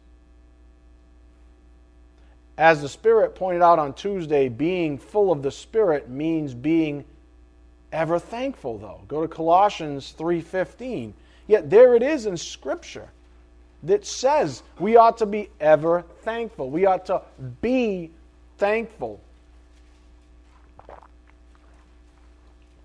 [2.56, 7.04] As the Spirit pointed out on Tuesday, being full of the Spirit means being
[7.92, 9.00] ever thankful though.
[9.08, 11.14] Go to Colossians 3:15.
[11.46, 13.08] Yet there it is in scripture
[13.82, 16.70] that says we ought to be ever thankful.
[16.70, 17.22] We ought to
[17.60, 18.10] be
[18.56, 19.20] thankful.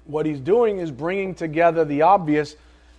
[0.09, 2.55] What he's doing is bringing together the obvious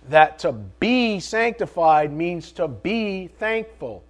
[0.07, 4.01] that to be sanctified means to be thankful.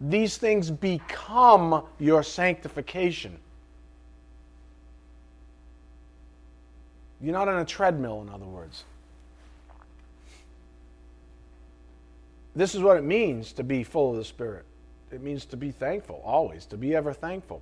[0.00, 3.36] These things become your sanctification.
[7.20, 8.84] You're not on a treadmill, in other words.
[12.56, 14.64] This is what it means to be full of the Spirit.
[15.12, 17.60] It means to be thankful, always, to be ever thankful.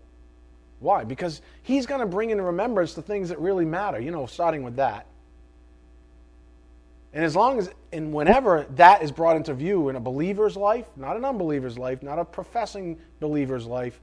[0.81, 1.05] Why?
[1.05, 4.65] Because He's going to bring into remembrance the things that really matter, you know, starting
[4.65, 5.07] with that.
[7.13, 10.87] And as long as, and whenever that is brought into view in a believer's life,
[10.97, 13.99] not an unbeliever's life, not a professing believer's life,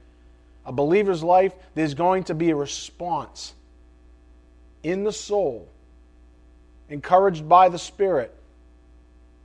[0.66, 3.54] a believer's life, there's going to be a response
[4.82, 5.68] in the soul,
[6.90, 8.34] encouraged by the Spirit,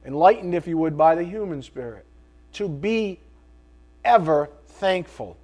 [0.05, 2.05] enlightened, if you would, by the human spirit,
[2.53, 3.19] to be
[4.03, 5.37] ever thankful.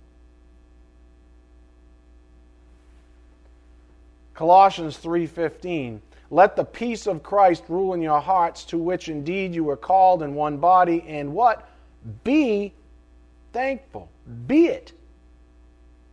[4.39, 5.99] Colossians 3:15
[6.31, 10.23] Let the peace of Christ rule in your hearts to which indeed you were called
[10.23, 11.67] in one body and what
[12.23, 12.73] be
[13.51, 14.07] thankful
[14.47, 14.93] be it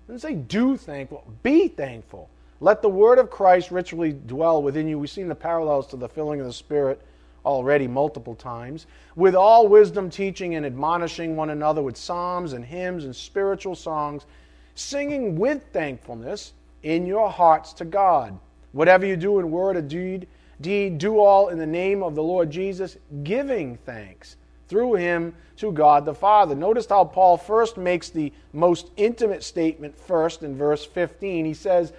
[0.08, 4.98] doesn't say do thankful be thankful let the word of Christ richly dwell within you.
[4.98, 7.00] We've seen the parallels to the filling of the Spirit
[7.44, 8.86] already multiple times.
[9.14, 14.26] With all wisdom, teaching and admonishing one another with psalms and hymns and spiritual songs,
[14.74, 16.54] singing with thankfulness
[16.86, 18.38] in your hearts to God.
[18.70, 20.28] Whatever you do in word or deed,
[20.60, 24.36] deed, do all in the name of the Lord Jesus, giving thanks
[24.68, 26.54] through him to God the Father.
[26.54, 31.44] Notice how Paul first makes the most intimate statement first in verse 15.
[31.44, 31.92] He says,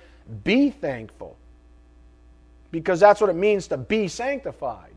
[0.45, 1.35] be thankful.
[2.71, 4.91] Because that's what it means to be sanctified.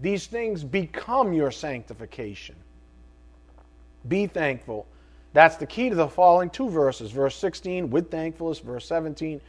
[0.00, 2.56] These things become your sanctification.
[4.08, 4.86] Be thankful.
[5.32, 7.10] That's the key to the following two verses.
[7.10, 8.58] Verse 16, with thankfulness.
[8.58, 9.40] Verse 17,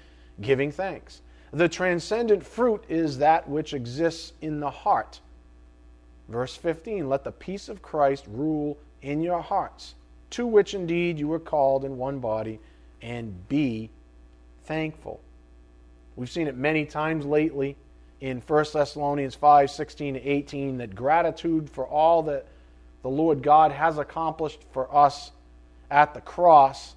[0.41, 1.21] giving thanks.
[1.51, 5.19] The transcendent fruit is that which exists in the heart.
[6.29, 9.95] Verse 15, let the peace of Christ rule in your hearts,
[10.31, 12.59] to which indeed you were called in one body,
[13.01, 13.89] and be
[14.63, 15.19] thankful.
[16.15, 17.75] We've seen it many times lately
[18.21, 22.45] in 1 Thessalonians 5 16 to 18 that gratitude for all that
[23.01, 25.31] the Lord God has accomplished for us
[25.93, 26.95] at the cross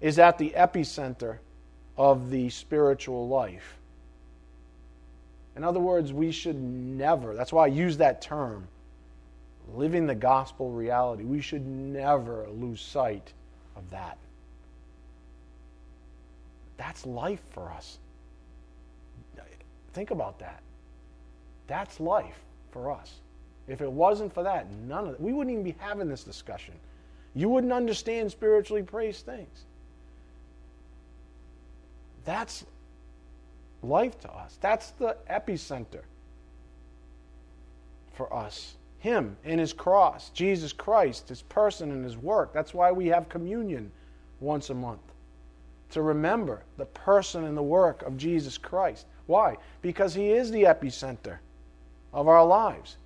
[0.00, 1.38] is at the epicenter
[1.98, 3.76] of the spiritual life.
[5.56, 8.68] In other words, we should never, that's why I use that term,
[9.74, 11.24] living the gospel reality.
[11.24, 13.32] We should never lose sight
[13.76, 14.16] of that.
[16.76, 17.98] That's life for us.
[19.92, 20.62] Think about that.
[21.66, 22.38] That's life.
[22.70, 23.20] for us.
[23.68, 26.72] If it wasn't for that, none of it, we wouldn't even be having this discussion.
[27.34, 29.64] You wouldn't understand spiritually praised things.
[32.24, 32.64] That's
[33.82, 34.58] life to us.
[34.60, 36.02] That's the epicenter
[38.14, 38.74] for us.
[38.98, 42.52] Him and his cross, Jesus Christ, his person and his work.
[42.52, 43.90] That's why we have communion
[44.38, 45.00] once a month.
[45.90, 49.06] To remember the person and the work of Jesus Christ.
[49.26, 49.56] Why?
[49.80, 51.38] Because he is the epicenter
[52.12, 52.96] of our lives.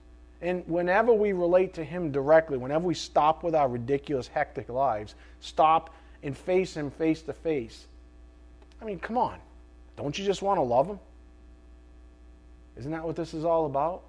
[0.43, 5.15] And whenever we relate to him directly, whenever we stop with our ridiculous, hectic lives,
[5.41, 7.87] stop and face him face to face.
[8.81, 9.39] I mean, come on.
[9.97, 10.99] Don't you just want to love him?
[12.77, 14.03] Isn't that what this is all about?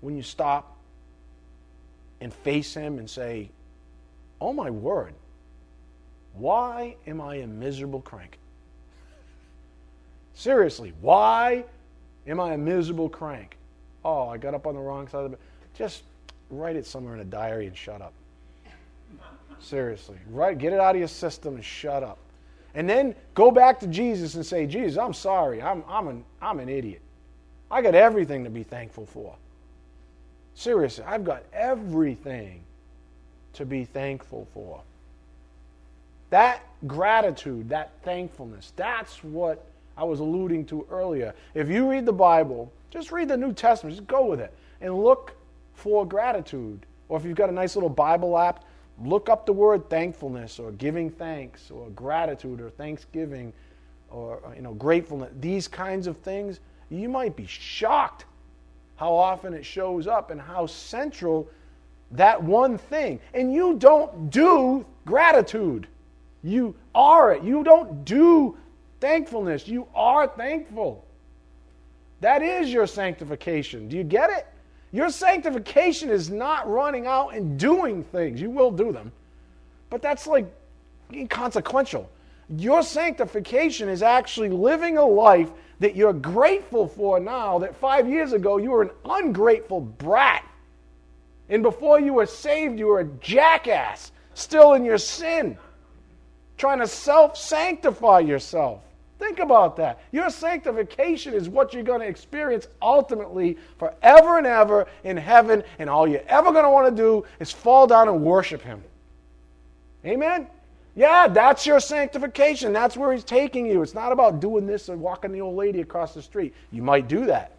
[0.00, 0.76] When you stop
[2.20, 3.50] and face him and say,
[4.40, 5.14] Oh my word,
[6.34, 8.38] why am I a miserable crank?
[10.34, 11.64] Seriously, why
[12.26, 13.56] am I a miserable crank?
[14.04, 15.46] Oh, I got up on the wrong side of the bed.
[15.74, 16.02] Just
[16.50, 18.12] write it somewhere in a diary and shut up.
[19.60, 20.56] Seriously, right?
[20.58, 22.18] Get it out of your system and shut up.
[22.74, 25.62] And then go back to Jesus and say, Jesus, I'm sorry.
[25.62, 27.00] I'm, I'm, an, I'm an idiot.
[27.70, 29.34] I got everything to be thankful for.
[30.54, 32.62] Seriously, I've got everything
[33.54, 34.80] to be thankful for.
[36.30, 39.64] That gratitude, that thankfulness, that's what
[39.96, 41.34] I was alluding to earlier.
[41.54, 45.02] If you read the Bible, just read the New Testament, just go with it, and
[45.02, 45.34] look
[45.74, 46.86] for gratitude.
[47.08, 48.64] Or if you've got a nice little Bible app,
[49.02, 53.52] look up the word thankfulness or giving thanks or gratitude or thanksgiving
[54.10, 58.24] or uh, you know gratefulness these kinds of things you might be shocked
[58.96, 61.48] how often it shows up and how central
[62.12, 65.88] that one thing and you don't do gratitude
[66.44, 68.56] you are it you don't do
[69.04, 71.04] thankfulness you are thankful
[72.20, 74.46] that is your sanctification do you get it
[74.94, 78.40] your sanctification is not running out and doing things.
[78.40, 79.10] You will do them,
[79.90, 80.46] but that's like
[81.12, 82.08] inconsequential.
[82.48, 85.50] Your sanctification is actually living a life
[85.80, 90.48] that you're grateful for now, that five years ago you were an ungrateful brat.
[91.48, 95.58] And before you were saved, you were a jackass, still in your sin,
[96.56, 98.80] trying to self sanctify yourself.
[99.18, 100.00] Think about that.
[100.10, 105.88] Your sanctification is what you're going to experience ultimately forever and ever in heaven, and
[105.88, 108.82] all you're ever going to want to do is fall down and worship Him.
[110.04, 110.48] Amen?
[110.96, 112.72] Yeah, that's your sanctification.
[112.72, 113.82] That's where He's taking you.
[113.82, 116.54] It's not about doing this and walking the old lady across the street.
[116.72, 117.52] You might do that.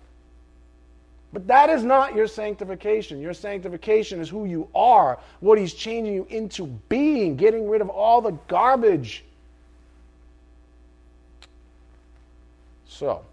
[1.31, 3.19] But that is not your sanctification.
[3.19, 7.89] Your sanctification is who you are, what He's changing you into being, getting rid of
[7.89, 9.23] all the garbage
[12.95, 13.25] So,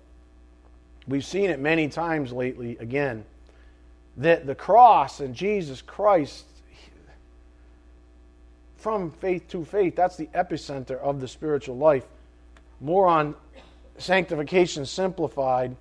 [1.06, 3.24] we've seen it many times lately, again,
[4.16, 6.46] that the cross and Jesus Christ,
[8.76, 12.04] from faith to faith, that's the epicenter of the spiritual life.
[12.80, 13.36] More on
[13.98, 15.76] sanctification simplified.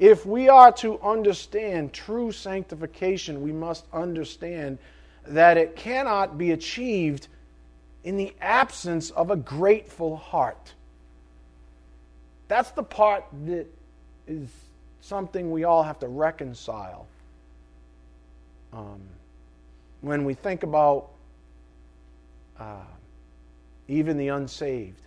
[0.00, 4.78] If we are to understand true sanctification, we must understand
[5.28, 7.28] that it cannot be achieved
[8.02, 10.74] in the absence of a grateful heart.
[12.50, 13.68] That's the part that
[14.26, 14.48] is
[15.02, 17.06] something we all have to reconcile.
[18.72, 19.00] Um,
[20.00, 21.10] when we think about
[22.58, 22.82] uh,
[23.86, 25.00] even the unsaved,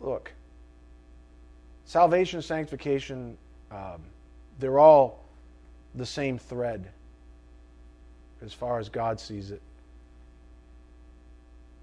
[0.00, 0.30] look,
[1.84, 3.36] salvation, sanctification,
[3.72, 4.02] um,
[4.60, 5.18] they're all
[5.96, 6.86] the same thread
[8.40, 9.62] as far as God sees it.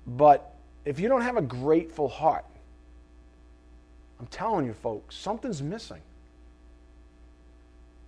[0.07, 0.55] But
[0.85, 2.45] if you don't have a grateful heart,
[4.23, 5.99] I'm telling you, folks, something's missing.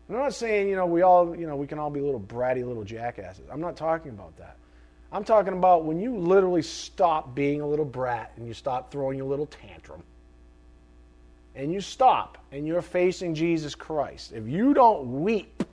[0.08, 2.66] I'm not saying, you know, we all, you know, we can all be little bratty
[2.66, 3.44] little jackasses.
[3.52, 4.56] I'm not talking about that.
[5.12, 9.18] I'm talking about when you literally stop being a little brat and you stop throwing
[9.18, 10.04] your little tantrum.
[11.54, 14.32] And you stop and you're facing Jesus Christ.
[14.32, 15.66] If you don't weep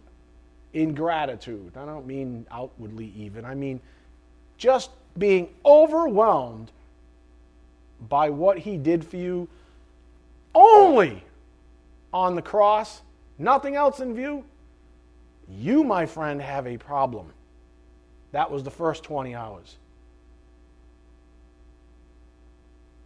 [0.72, 3.80] in gratitude, I don't mean outwardly even, I mean
[4.59, 6.72] just being overwhelmed
[8.09, 9.47] by what he did for you
[10.55, 11.22] only
[12.12, 13.03] on the cross,
[13.38, 14.44] nothing else in view,
[15.48, 17.32] you, my friend, have a problem.
[18.32, 19.76] That was the first 20 hours.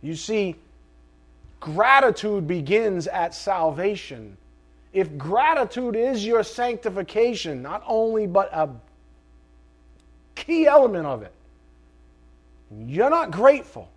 [0.03, 0.57] You see,
[1.59, 4.36] gratitude begins at salvation.
[4.92, 8.68] If gratitude is your sanctification, not only but a
[10.34, 11.32] key element of it,
[12.86, 13.88] you're not grateful.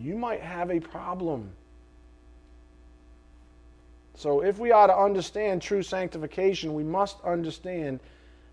[0.00, 1.50] You might have a problem.
[4.14, 8.00] So, if we are to understand true sanctification, we must understand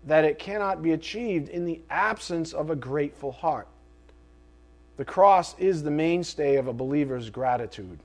[0.06, 3.66] that it cannot be achieved in the absence of a grateful heart.
[4.96, 7.98] The cross is the mainstay of a believer's gratitude.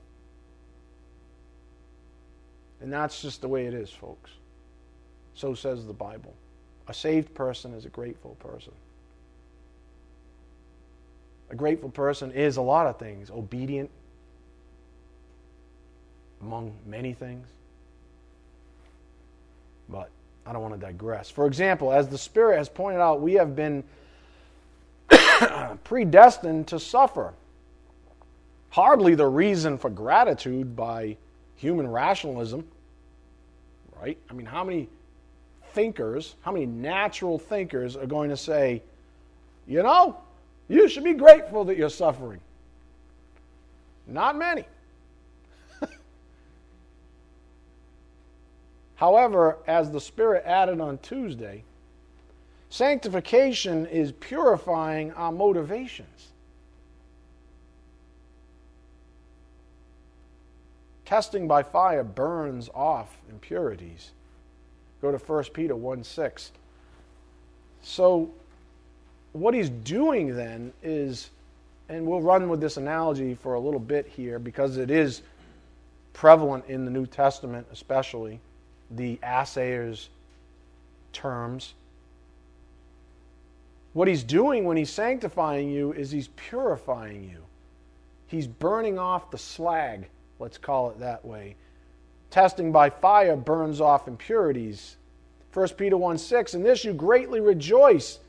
[2.80, 4.30] And that's just the way it is, folks.
[5.34, 6.34] So says the Bible.
[6.88, 8.72] A saved person is a grateful person.
[11.50, 13.90] A grateful person is a lot of things obedient,
[16.40, 17.46] among many things.
[19.88, 20.10] But
[20.46, 21.28] I don't want to digress.
[21.28, 23.82] For example, as the Spirit has pointed out, we have been
[25.84, 27.34] predestined to suffer.
[28.70, 31.16] Hardly the reason for gratitude by
[31.56, 32.64] human rationalism,
[34.00, 34.16] right?
[34.30, 34.88] I mean, how many
[35.72, 38.82] thinkers, how many natural thinkers are going to say,
[39.66, 40.16] you know,
[40.70, 42.38] you should be grateful that you're suffering?
[44.06, 44.64] Not many.
[48.94, 51.64] However, as the Spirit added on Tuesday,
[52.68, 56.28] sanctification is purifying our motivations.
[61.04, 64.12] Testing by fire burns off impurities.
[65.02, 66.52] Go to 1 Peter 1 6.
[67.82, 68.30] So,
[69.32, 71.30] what he's doing then is,
[71.88, 75.22] and we'll run with this analogy for a little bit here because it is
[76.12, 78.40] prevalent in the New Testament, especially
[78.90, 80.08] the assayer's
[81.12, 81.74] terms.
[83.92, 87.42] What he's doing when he's sanctifying you is he's purifying you.
[88.26, 90.08] He's burning off the slag,
[90.38, 91.56] let's call it that way.
[92.30, 94.96] Testing by fire burns off impurities.
[95.52, 98.20] 1 Peter 1 6, in this you greatly rejoice,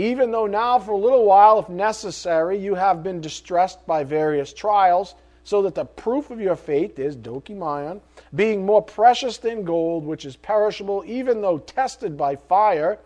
[0.00, 4.52] even though now for a little while, if necessary, you have been distressed by various
[4.52, 8.00] trials so that the proof of your faith is dokimaion,
[8.34, 12.98] being more precious than gold, which is perishable, even though tested by fire,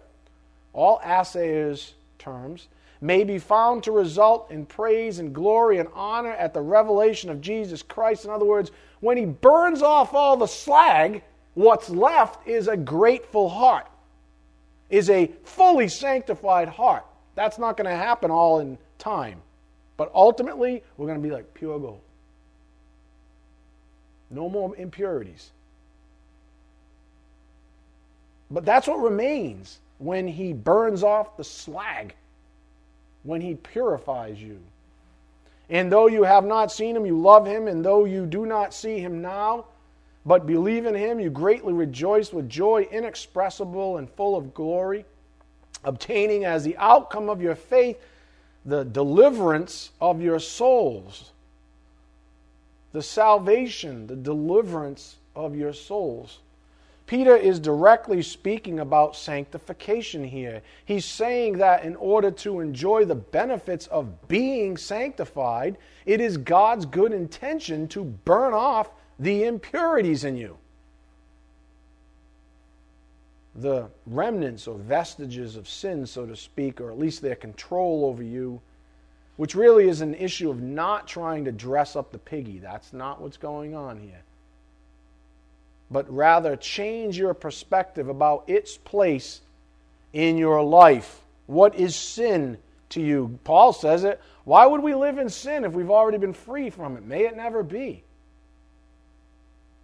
[0.73, 2.69] all assayers' terms,
[3.01, 7.41] may be found to result in praise and glory and honor at the revelation of
[7.41, 8.25] Jesus Christ.
[8.25, 8.71] In other words,
[9.01, 11.23] when he burns off all the slag,
[11.55, 13.87] what's left is a grateful heart,
[14.95, 17.05] is a fully sanctified heart.
[17.35, 19.43] That's not going to happen all in time.
[19.97, 22.01] But ultimately, we're going to be like pure gold.
[24.31, 25.51] No more impurities.
[28.53, 32.15] But that's what remains when he burns off the slag,
[33.25, 34.61] when he purifies you.
[35.71, 38.73] And though you have not seen him, you love him, and though you do not
[38.73, 39.65] see him now,
[40.27, 45.05] but believe in him, you greatly rejoice with joy inexpressible and full of glory,
[45.85, 48.01] obtaining as the outcome of your faith
[48.65, 51.33] the deliverance of your souls
[52.95, 56.39] the salvation, the deliverance of your souls.
[57.07, 60.63] Peter is directly speaking about sanctification here.
[60.85, 66.87] He's saying that in order to enjoy the benefits of being sanctified, it is God's
[66.87, 70.57] good intention to burn off the impurities in you.
[73.57, 78.23] The remnants or vestiges of sin, so to speak, or at least their control over
[78.23, 78.61] you
[79.37, 82.59] which really is an issue of not trying to dress up the piggy.
[82.59, 84.23] That's not what's going on here.
[85.91, 89.41] But rather change your perspective about its place
[90.13, 91.23] in your life.
[91.47, 92.59] What is sin
[92.91, 93.39] to you?
[93.45, 94.21] Paul says it.
[94.45, 97.05] Why would we live in sin if we've already been free from it?
[97.05, 98.05] May it never be.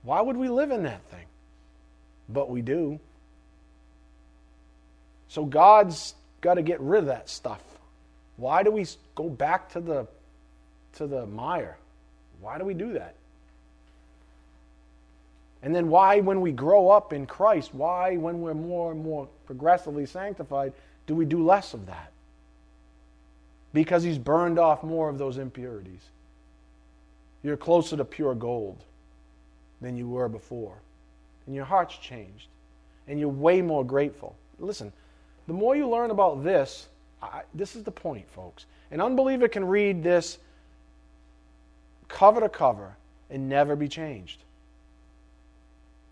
[0.03, 1.27] Why would we live in that thing?
[2.29, 2.99] But we do.
[5.29, 7.61] So God's got to get rid of that stuff.
[8.37, 10.07] Why do we go back to the,
[10.95, 11.77] to the mire?
[12.41, 13.15] Why do we do that?
[15.63, 19.29] And then why, when we grow up in Christ, why, when we're more and more
[19.45, 20.73] progressively sanctified,
[21.07, 22.13] do we do less of that?
[23.75, 26.01] Because He's burned off more of those impurities.
[27.43, 28.83] You're closer to pure gold
[29.81, 30.77] than you were before.
[31.47, 32.49] And your heart's changed.
[33.09, 34.37] And you're way more grateful.
[34.59, 34.93] Listen,
[35.47, 36.89] the more you learn about this,
[37.23, 38.67] I, this is the point, folks.
[38.91, 40.39] An unbeliever can read this
[42.09, 42.97] cover to cover
[43.31, 44.43] and never be changed.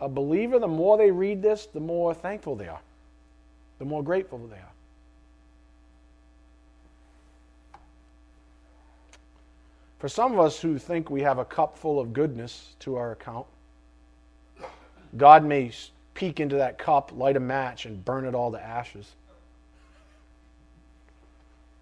[0.00, 2.80] A believer, the more they read this, the more thankful they are,
[3.78, 4.72] the more grateful they are.
[9.98, 13.10] For some of us who think we have a cup full of goodness to our
[13.12, 13.46] account,
[15.16, 15.72] God may
[16.14, 19.14] peek into that cup, light a match, and burn it all to ashes.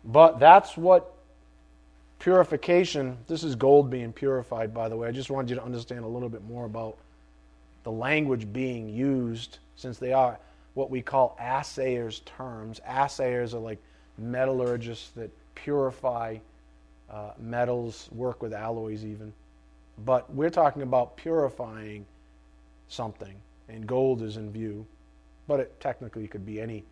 [0.04, 1.12] But that's what
[2.18, 5.08] purification, this is gold being purified, by the way.
[5.08, 6.96] I just wanted you to understand a little bit more about
[7.82, 10.38] the language being used, since they are
[10.74, 12.80] what we call assayers' terms.
[12.86, 13.78] Assayers are like
[14.18, 16.36] metallurgists that purify
[17.10, 19.32] uh, metals, work with alloys even.
[20.04, 22.04] But we're talking about purifying
[22.88, 23.34] something,
[23.68, 24.86] and gold is in view.
[25.48, 26.84] But it technically could be any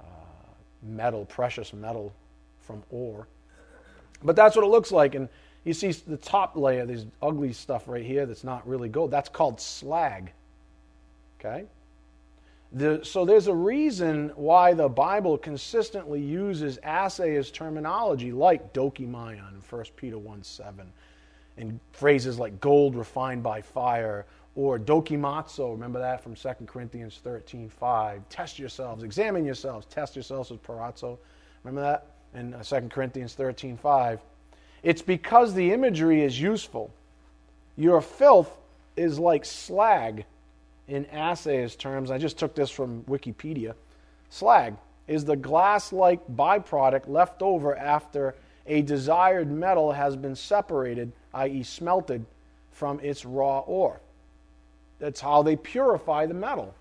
[0.00, 0.04] uh,
[0.82, 2.12] metal, precious metal
[2.60, 3.26] from ore.
[4.22, 5.14] But that's what it looks like.
[5.14, 5.28] And
[5.64, 9.10] you see the top layer, this ugly stuff right here that's not really gold.
[9.10, 10.32] That's called slag.
[11.40, 11.64] Okay?
[12.72, 19.60] The, so there's a reason why the Bible consistently uses assayers terminology like dokimaion in
[19.68, 20.92] 1 Peter 1 7,
[21.56, 24.26] and phrases like gold refined by fire,
[24.56, 28.28] or dokimazo, remember that from 2 Corinthians 13 5.
[28.28, 31.18] Test yourselves, examine yourselves, test yourselves with peirazo.
[31.64, 32.06] Remember that
[32.38, 34.20] in uh, 2 Corinthians 13 5.
[34.82, 36.92] It's because the imagery is useful.
[37.76, 38.50] Your filth
[38.96, 40.24] is like slag
[40.86, 42.10] in assays terms.
[42.10, 43.74] I just took this from Wikipedia.
[44.30, 44.76] Slag
[45.08, 48.34] is the glass like byproduct left over after
[48.66, 52.24] a desired metal has been separated, i.e., smelted,
[52.70, 54.00] from its raw ore.
[55.04, 56.74] That's how they purify the metal.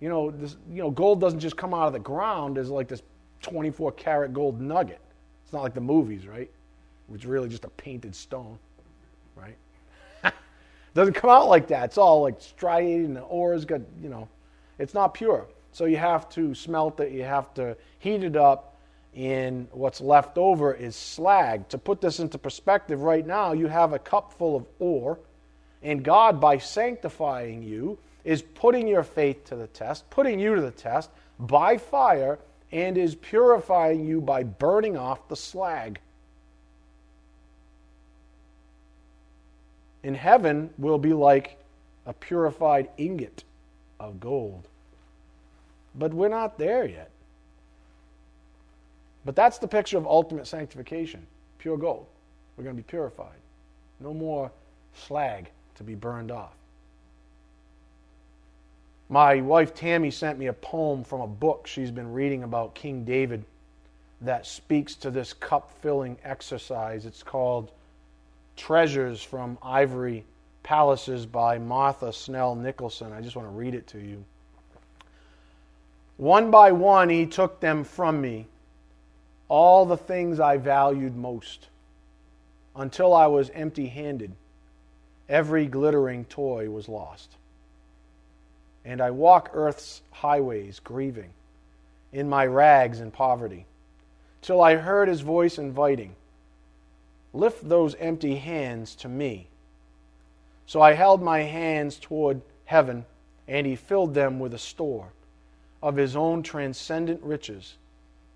[0.00, 2.88] You know, this, you know, gold doesn't just come out of the ground as like
[2.88, 3.02] this
[3.42, 5.00] 24 karat gold nugget.
[5.44, 6.50] It's not like the movies, right?
[7.12, 8.58] It's really just a painted stone,
[9.36, 9.54] right?
[10.94, 11.84] Doesn't come out like that.
[11.84, 14.26] It's all like striated and the ore's got, you know,
[14.78, 15.46] it's not pure.
[15.72, 18.78] So you have to smelt it, you have to heat it up,
[19.14, 21.68] and what's left over is slag.
[21.68, 25.18] To put this into perspective, right now you have a cup full of ore,
[25.82, 30.60] and God, by sanctifying you, is putting your faith to the test, putting you to
[30.60, 32.38] the test by fire,
[32.70, 35.98] and is purifying you by burning off the slag.
[40.02, 41.58] in heaven will be like
[42.06, 43.44] a purified ingot
[44.00, 44.66] of gold.
[45.94, 47.10] But we're not there yet.
[49.24, 51.26] But that's the picture of ultimate sanctification
[51.58, 52.06] pure gold.
[52.56, 53.38] We're going to be purified.
[54.00, 54.50] No more
[54.94, 55.48] slag
[55.82, 56.54] to be burned off.
[59.08, 63.04] My wife Tammy sent me a poem from a book she's been reading about King
[63.04, 63.44] David
[64.22, 67.04] that speaks to this cup filling exercise.
[67.04, 67.72] It's called
[68.56, 70.24] Treasures from Ivory
[70.62, 73.12] Palaces by Martha Snell Nicholson.
[73.12, 74.24] I just want to read it to you.
[76.16, 78.46] One by one, he took them from me,
[79.48, 81.68] all the things I valued most,
[82.76, 84.32] until I was empty handed.
[85.32, 87.36] Every glittering toy was lost.
[88.84, 91.30] And I walk earth's highways grieving
[92.12, 93.64] in my rags and poverty,
[94.42, 96.14] till I heard his voice inviting
[97.32, 99.48] Lift those empty hands to me.
[100.66, 103.06] So I held my hands toward heaven,
[103.48, 105.14] and he filled them with a store
[105.82, 107.76] of his own transcendent riches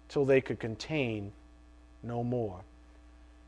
[0.08, 1.32] till they could contain
[2.02, 2.60] no more.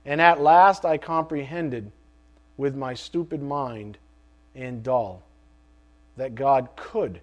[0.04, 1.90] And at last I comprehended
[2.58, 3.96] with my stupid mind
[4.54, 5.22] and dull
[6.18, 7.20] that God could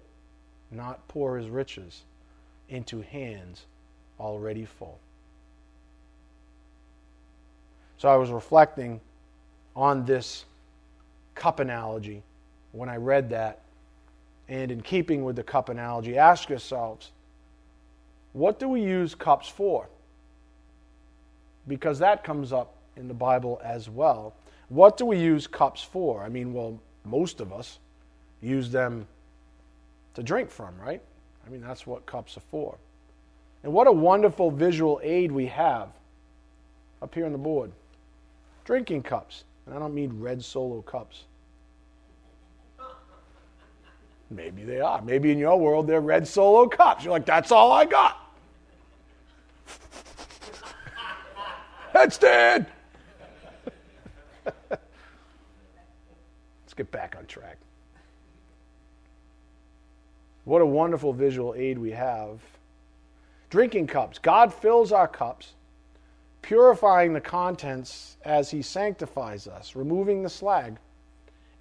[0.72, 2.02] not pour his riches
[2.68, 3.66] into hands
[4.18, 4.98] already full.
[7.98, 9.00] So I was reflecting
[9.76, 10.44] on this
[11.34, 12.22] cup analogy
[12.72, 13.60] when I read that.
[14.48, 17.10] And in keeping with the cup analogy, ask yourselves
[18.32, 19.88] what do we use cups for?
[21.66, 24.34] Because that comes up in the Bible as well.
[24.68, 26.22] What do we use cups for?
[26.22, 27.78] I mean, well, most of us
[28.40, 29.06] use them
[30.14, 31.00] to drink from, right?
[31.46, 32.76] I mean, that's what cups are for.
[33.62, 35.88] And what a wonderful visual aid we have
[37.02, 37.70] up here on the board
[38.64, 39.44] drinking cups.
[39.64, 41.24] And I don't mean red solo cups.
[44.28, 45.00] Maybe they are.
[45.02, 47.04] Maybe in your world they're red solo cups.
[47.04, 48.16] You're like, that's all I got.
[51.92, 52.66] that's dead.
[54.70, 54.80] Let's
[56.76, 57.58] get back on track.
[60.44, 62.40] What a wonderful visual aid we have.
[63.50, 64.18] Drinking cups.
[64.18, 65.54] God fills our cups
[66.46, 70.76] purifying the contents as he sanctifies us, removing the slag,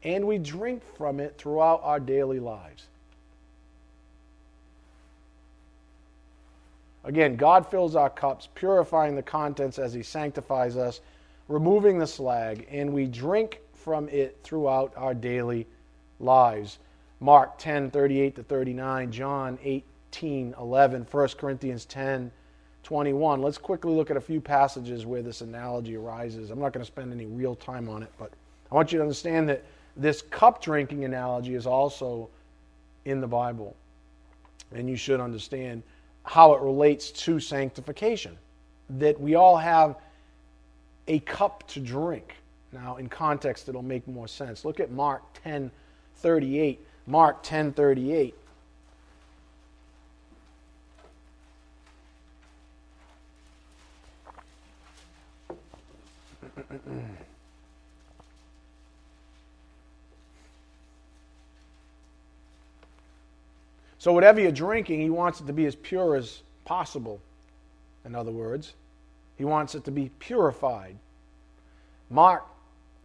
[0.04, 2.86] and we drink from it throughout our daily lives.
[7.04, 11.02] Again, God fills our cups, purifying the contents as he sanctifies us,
[11.48, 15.68] removing the slag, and we drink from it throughout our daily
[16.20, 16.80] lives.
[17.20, 22.32] Mark 10, 38 to 39, John 18, 11, 1 Corinthians 10,
[22.84, 23.42] 21.
[23.42, 26.52] Let's quickly look at a few passages where this analogy arises.
[26.52, 28.32] I'm not going to spend any real time on it, but
[28.72, 29.64] I want you to understand that
[29.96, 32.30] this cup drinking analogy is also
[33.06, 33.76] in the Bible.
[34.74, 35.84] And you should understand
[36.24, 38.38] how it relates to sanctification.
[38.90, 39.96] That we all have
[41.08, 42.36] a cup to drink.
[42.72, 44.66] Now, in context, it'll make more sense.
[44.66, 45.72] Look at Mark 10
[46.18, 46.86] 38.
[47.08, 48.36] Mark 10 38.
[63.98, 67.20] So, whatever you're drinking, he wants it to be as pure as possible.
[68.06, 68.74] In other words,
[69.38, 70.98] he wants it to be purified.
[72.10, 72.46] Mark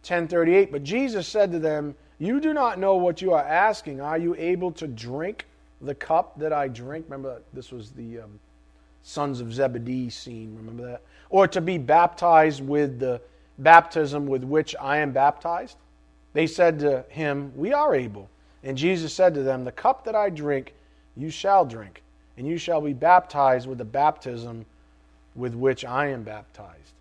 [0.03, 4.01] 10:38 But Jesus said to them, "You do not know what you are asking.
[4.01, 5.45] Are you able to drink
[5.81, 8.39] the cup that I drink?" Remember this was the um,
[9.03, 11.01] sons of Zebedee scene, remember that?
[11.29, 13.21] Or to be baptized with the
[13.57, 15.77] baptism with which I am baptized?
[16.33, 18.29] They said to him, "We are able."
[18.63, 20.73] And Jesus said to them, "The cup that I drink,
[21.15, 22.03] you shall drink,
[22.37, 24.65] and you shall be baptized with the baptism
[25.35, 26.93] with which I am baptized.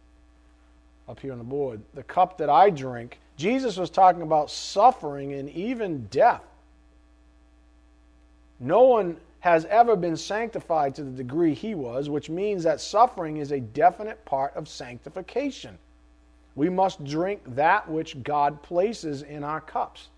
[1.08, 5.32] Up here on the board, the cup that I drink, Jesus was talking about suffering
[5.32, 6.44] and even death.
[8.60, 13.38] No one has ever been sanctified to the degree he was, which means that suffering
[13.38, 15.78] is a definite part of sanctification.
[16.54, 20.08] We must drink that which God places in our cups.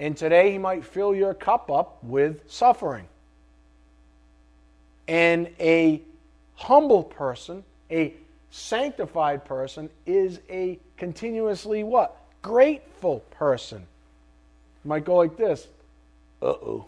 [0.00, 3.06] And today, He might fill your cup up with suffering.
[5.10, 6.00] And a
[6.54, 8.14] humble person, a
[8.52, 12.16] sanctified person, is a continuously what?
[12.42, 13.80] Grateful person.
[14.84, 15.66] You might go like this
[16.40, 16.86] Uh oh,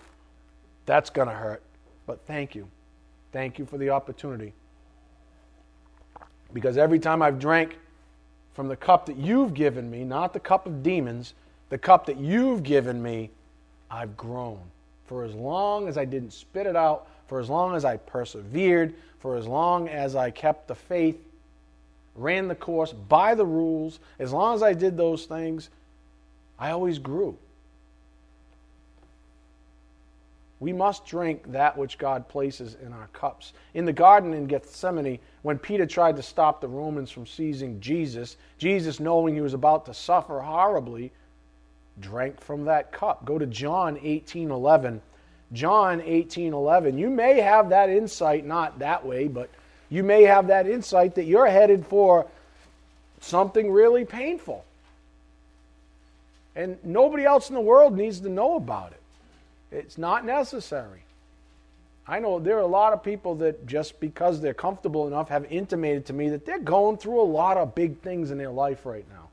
[0.87, 1.63] that's going to hurt.
[2.07, 2.69] But thank you.
[3.33, 4.53] Thank you for the opportunity.
[6.53, 7.77] Because every time I've drank
[8.55, 11.35] from the cup that you've given me, not the cup of demons,
[11.71, 13.31] the cup that you've given me,
[13.91, 14.61] I've grown.
[15.13, 18.95] For as long as I didn't spit it out, for as long as I persevered,
[19.19, 21.23] for as long as I kept the faith,
[22.17, 25.69] ran the course by the rules, as long as I did those things,
[26.59, 27.37] I always grew.
[30.61, 33.53] We must drink that which God places in our cups.
[33.75, 38.39] In the garden in Gethsemane, when Peter tried to stop the Romans from seizing Jesus,
[38.57, 41.13] Jesus, knowing he was about to suffer horribly,
[42.01, 43.25] drank from that cup.
[43.25, 45.01] Go to John 18:11.
[45.53, 46.99] John 18:11.
[46.99, 49.51] You may have that insight not that way, but
[49.91, 52.27] you may have that insight that you're headed for
[53.21, 54.65] something really painful.
[56.55, 59.01] And nobody else in the world needs to know about it.
[59.71, 61.01] It's not necessary.
[62.07, 65.51] I know there are a lot of people that just because they're comfortable enough have
[65.51, 68.85] intimated to me that they're going through a lot of big things in their life
[68.85, 69.29] right now.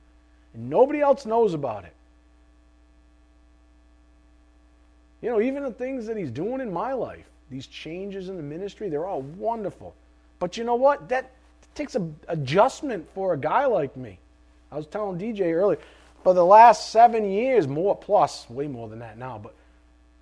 [0.53, 1.93] And nobody else knows about it.
[5.21, 8.43] You know, even the things that he's doing in my life, these changes in the
[8.43, 9.95] ministry, they're all wonderful.
[10.39, 11.09] But you know what?
[11.09, 11.31] That
[11.75, 14.19] takes an adjustment for a guy like me.
[14.71, 15.79] I was telling DJ earlier,
[16.23, 19.55] for the last seven years, more plus, way more than that now, but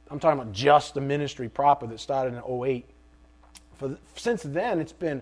[0.10, 2.86] I'm talking about just the ministry proper that started in 08.
[3.78, 5.22] For since then, it's been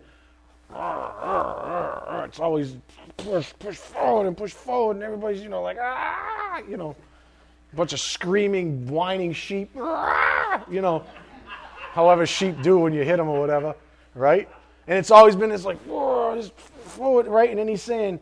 [2.26, 2.76] it's always
[3.18, 6.96] push, push forward and push forward, and everybody's you know like ah, you know
[7.76, 11.04] bunch of screaming, whining sheep, you know,
[11.92, 13.76] however sheep do when you hit them or whatever,
[14.14, 14.50] right?
[14.88, 15.78] And it's always been this like,
[16.36, 16.54] just
[16.98, 17.50] right?
[17.50, 18.20] And then he's saying,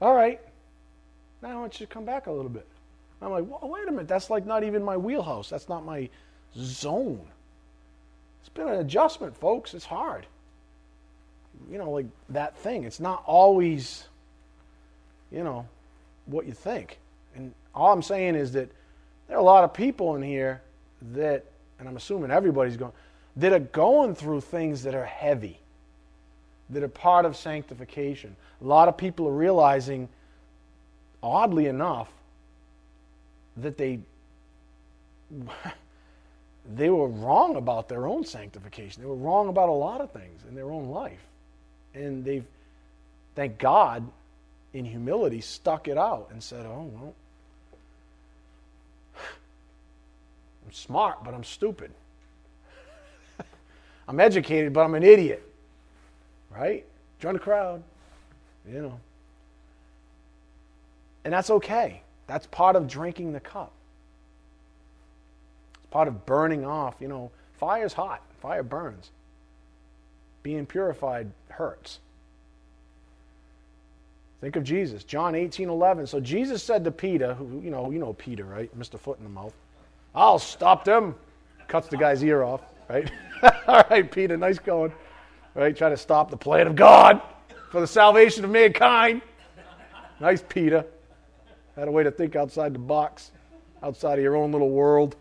[0.00, 0.40] all right,
[1.42, 2.66] now I want you to come back a little bit.
[3.22, 5.48] I'm like, wait a minute, that's like not even my wheelhouse.
[5.48, 6.08] That's not my
[6.56, 7.26] zone.
[8.40, 9.74] It's been an adjustment, folks.
[9.74, 10.26] It's hard.
[11.70, 12.84] You know, like that thing.
[12.84, 14.04] It's not always,
[15.32, 15.66] you know,
[16.26, 16.98] what you think.
[17.34, 18.70] And all I'm saying is that
[19.28, 20.62] there are a lot of people in here
[21.12, 21.44] that,
[21.78, 22.92] and I'm assuming everybody's going,
[23.36, 25.60] that are going through things that are heavy,
[26.70, 28.34] that are part of sanctification.
[28.62, 30.08] A lot of people are realizing,
[31.22, 32.08] oddly enough,
[33.58, 34.00] that they
[36.74, 39.02] they were wrong about their own sanctification.
[39.02, 41.24] They were wrong about a lot of things in their own life.
[41.94, 42.44] And they've,
[43.34, 44.08] thank God,
[44.72, 47.14] in humility, stuck it out and said, oh, well,
[50.66, 51.92] I'm smart, but I'm stupid.
[54.08, 55.42] I'm educated, but I'm an idiot.
[56.50, 56.84] Right?
[57.20, 57.82] Join the crowd.
[58.68, 59.00] You know.
[61.24, 62.02] And that's okay.
[62.26, 63.72] That's part of drinking the cup.
[65.74, 66.96] It's part of burning off.
[67.00, 69.10] You know, fire's hot, fire burns.
[70.42, 72.00] Being purified hurts.
[74.40, 76.06] Think of Jesus, John 18, 11.
[76.06, 78.76] So Jesus said to Peter, who, you know, you know Peter, right?
[78.78, 78.98] Mr.
[78.98, 79.54] Foot in the mouth.
[80.16, 81.14] I'll stop them.
[81.68, 83.10] Cuts the guy's ear off, right?
[83.66, 84.92] All right, Peter, nice going.
[85.54, 85.76] Right?
[85.76, 87.20] Trying to stop the plan of God
[87.70, 89.20] for the salvation of mankind.
[90.18, 90.84] Nice, Peter.
[91.76, 93.32] Had a way to think outside the box,
[93.82, 95.16] outside of your own little world.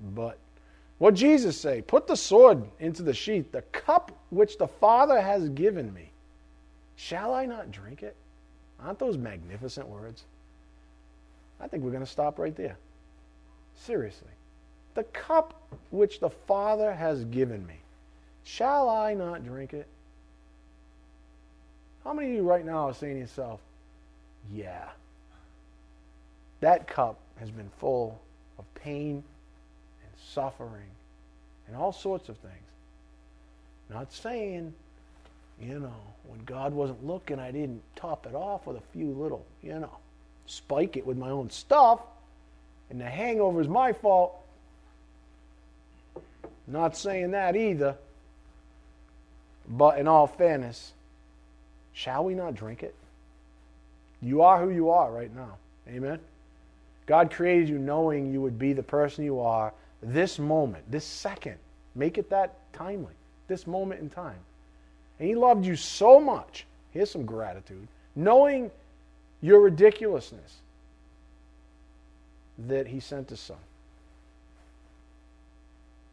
[0.00, 0.38] but
[0.98, 1.80] what Jesus say?
[1.80, 6.10] Put the sword into the sheath, the cup which the Father has given me.
[6.96, 8.16] Shall I not drink it?
[8.78, 10.24] Aren't those magnificent words?
[11.60, 12.76] I think we're going to stop right there.
[13.76, 14.28] Seriously.
[14.94, 17.74] The cup which the Father has given me.
[18.44, 19.86] Shall I not drink it?
[22.04, 23.60] How many of you right now are saying to yourself,
[24.52, 24.88] yeah,
[26.60, 28.20] that cup has been full
[28.58, 29.22] of pain
[30.02, 30.90] and suffering
[31.66, 32.54] and all sorts of things.
[33.90, 34.72] Not saying,
[35.60, 35.94] you know,
[36.26, 39.96] when God wasn't looking, I didn't top it off with a few little, you know,
[40.46, 42.00] spike it with my own stuff,
[42.90, 44.34] and the hangover is my fault.
[46.66, 47.96] Not saying that either.
[49.68, 50.92] But in all fairness,
[51.92, 52.94] shall we not drink it?
[54.20, 55.56] You are who you are right now.
[55.88, 56.18] Amen.
[57.06, 59.72] God created you knowing you would be the person you are
[60.02, 61.56] this moment, this second.
[61.94, 63.12] Make it that timely,
[63.48, 64.38] this moment in time.
[65.18, 66.66] And He loved you so much.
[66.92, 67.86] Here's some gratitude.
[68.16, 68.70] Knowing
[69.44, 70.56] your ridiculousness,
[72.66, 73.58] that He sent His Son.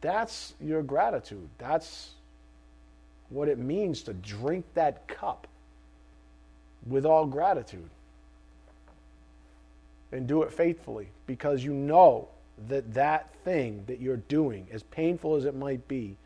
[0.02, 1.48] That's your gratitude.
[1.56, 2.10] That's
[3.30, 5.46] what it means to drink that cup
[6.86, 7.88] with all gratitude.
[10.10, 12.28] And do it faithfully because you know
[12.68, 16.18] that that thing that you're doing, as painful as it might be,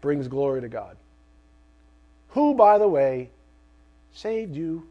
[0.00, 0.96] brings glory to God.
[2.30, 3.30] Who, by the way,
[4.12, 4.88] saved you,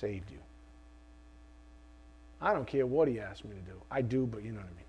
[0.00, 0.38] saved you.
[2.40, 3.76] I don't care what he asked me to do.
[3.90, 4.84] I do, but you know what I mean.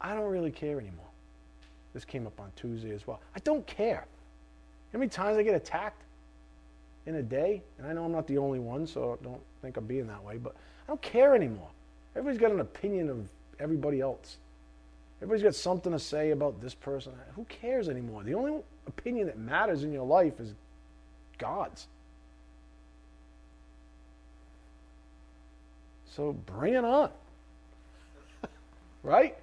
[0.00, 1.06] I don't really care anymore.
[1.94, 3.20] This came up on Tuesday as well.
[3.34, 4.04] I don't care.
[4.92, 6.02] How many times I get attacked
[7.06, 7.62] in a day?
[7.78, 10.36] And I know I'm not the only one, so don't think I'm being that way,
[10.36, 11.70] but I don't care anymore.
[12.14, 13.28] Everybody's got an opinion of
[13.58, 14.36] everybody else.
[15.22, 17.12] Everybody's got something to say about this person.
[17.34, 18.22] Who cares anymore?
[18.22, 20.52] The only opinion that matters in your life is
[21.38, 21.86] God's.
[26.16, 27.10] So bring it on.
[29.02, 29.36] right?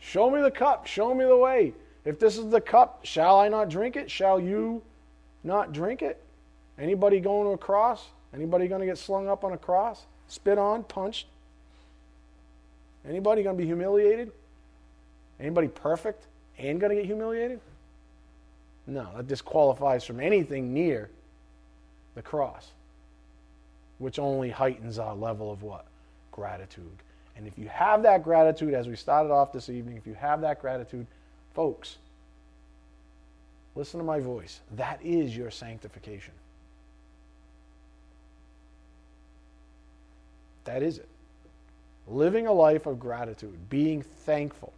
[0.00, 0.88] Show me the cup.
[0.88, 1.74] Show me the way.
[2.04, 4.10] If this is the cup, shall I not drink it?
[4.10, 4.82] Shall you
[5.44, 6.20] not drink it?
[6.76, 8.04] Anybody going to a cross?
[8.34, 10.02] Anybody going to get slung up on a cross?
[10.26, 11.28] Spit on, punched?
[13.08, 14.32] Anybody going to be humiliated?
[15.38, 16.26] Anybody perfect
[16.58, 17.60] and going to get humiliated?
[18.88, 21.10] No, that disqualifies from anything near
[22.16, 22.72] the cross,
[23.98, 25.86] which only heightens our level of what?
[26.32, 26.98] Gratitude.
[27.36, 30.40] And if you have that gratitude, as we started off this evening, if you have
[30.42, 31.06] that gratitude,
[31.54, 31.96] folks,
[33.74, 34.60] listen to my voice.
[34.76, 36.34] That is your sanctification.
[40.64, 41.08] That is it.
[42.08, 44.72] Living a life of gratitude, being thankful.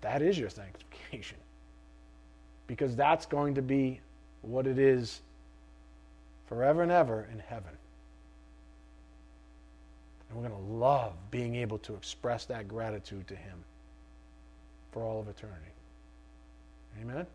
[0.00, 1.38] That is your sanctification.
[2.66, 4.00] Because that's going to be
[4.42, 5.20] what it is
[6.46, 7.72] forever and ever in heaven.
[10.28, 13.64] And we're going to love being able to express that gratitude to Him
[14.92, 15.58] for all of eternity.
[17.00, 17.26] Amen?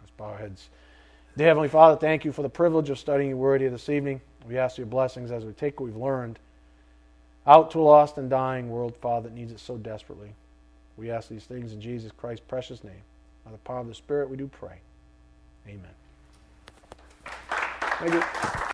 [0.00, 0.68] Let's bow our heads.
[1.36, 4.20] Dear Heavenly Father, thank you for the privilege of studying your word here this evening.
[4.48, 6.38] We ask your blessings as we take what we've learned
[7.46, 10.30] out to a lost and dying world, Father, that needs it so desperately.
[10.96, 13.02] We ask these things in Jesus Christ's precious name.
[13.44, 14.80] By the power of the Spirit, we do pray.
[15.66, 15.84] Amen.
[18.00, 18.67] Thank you.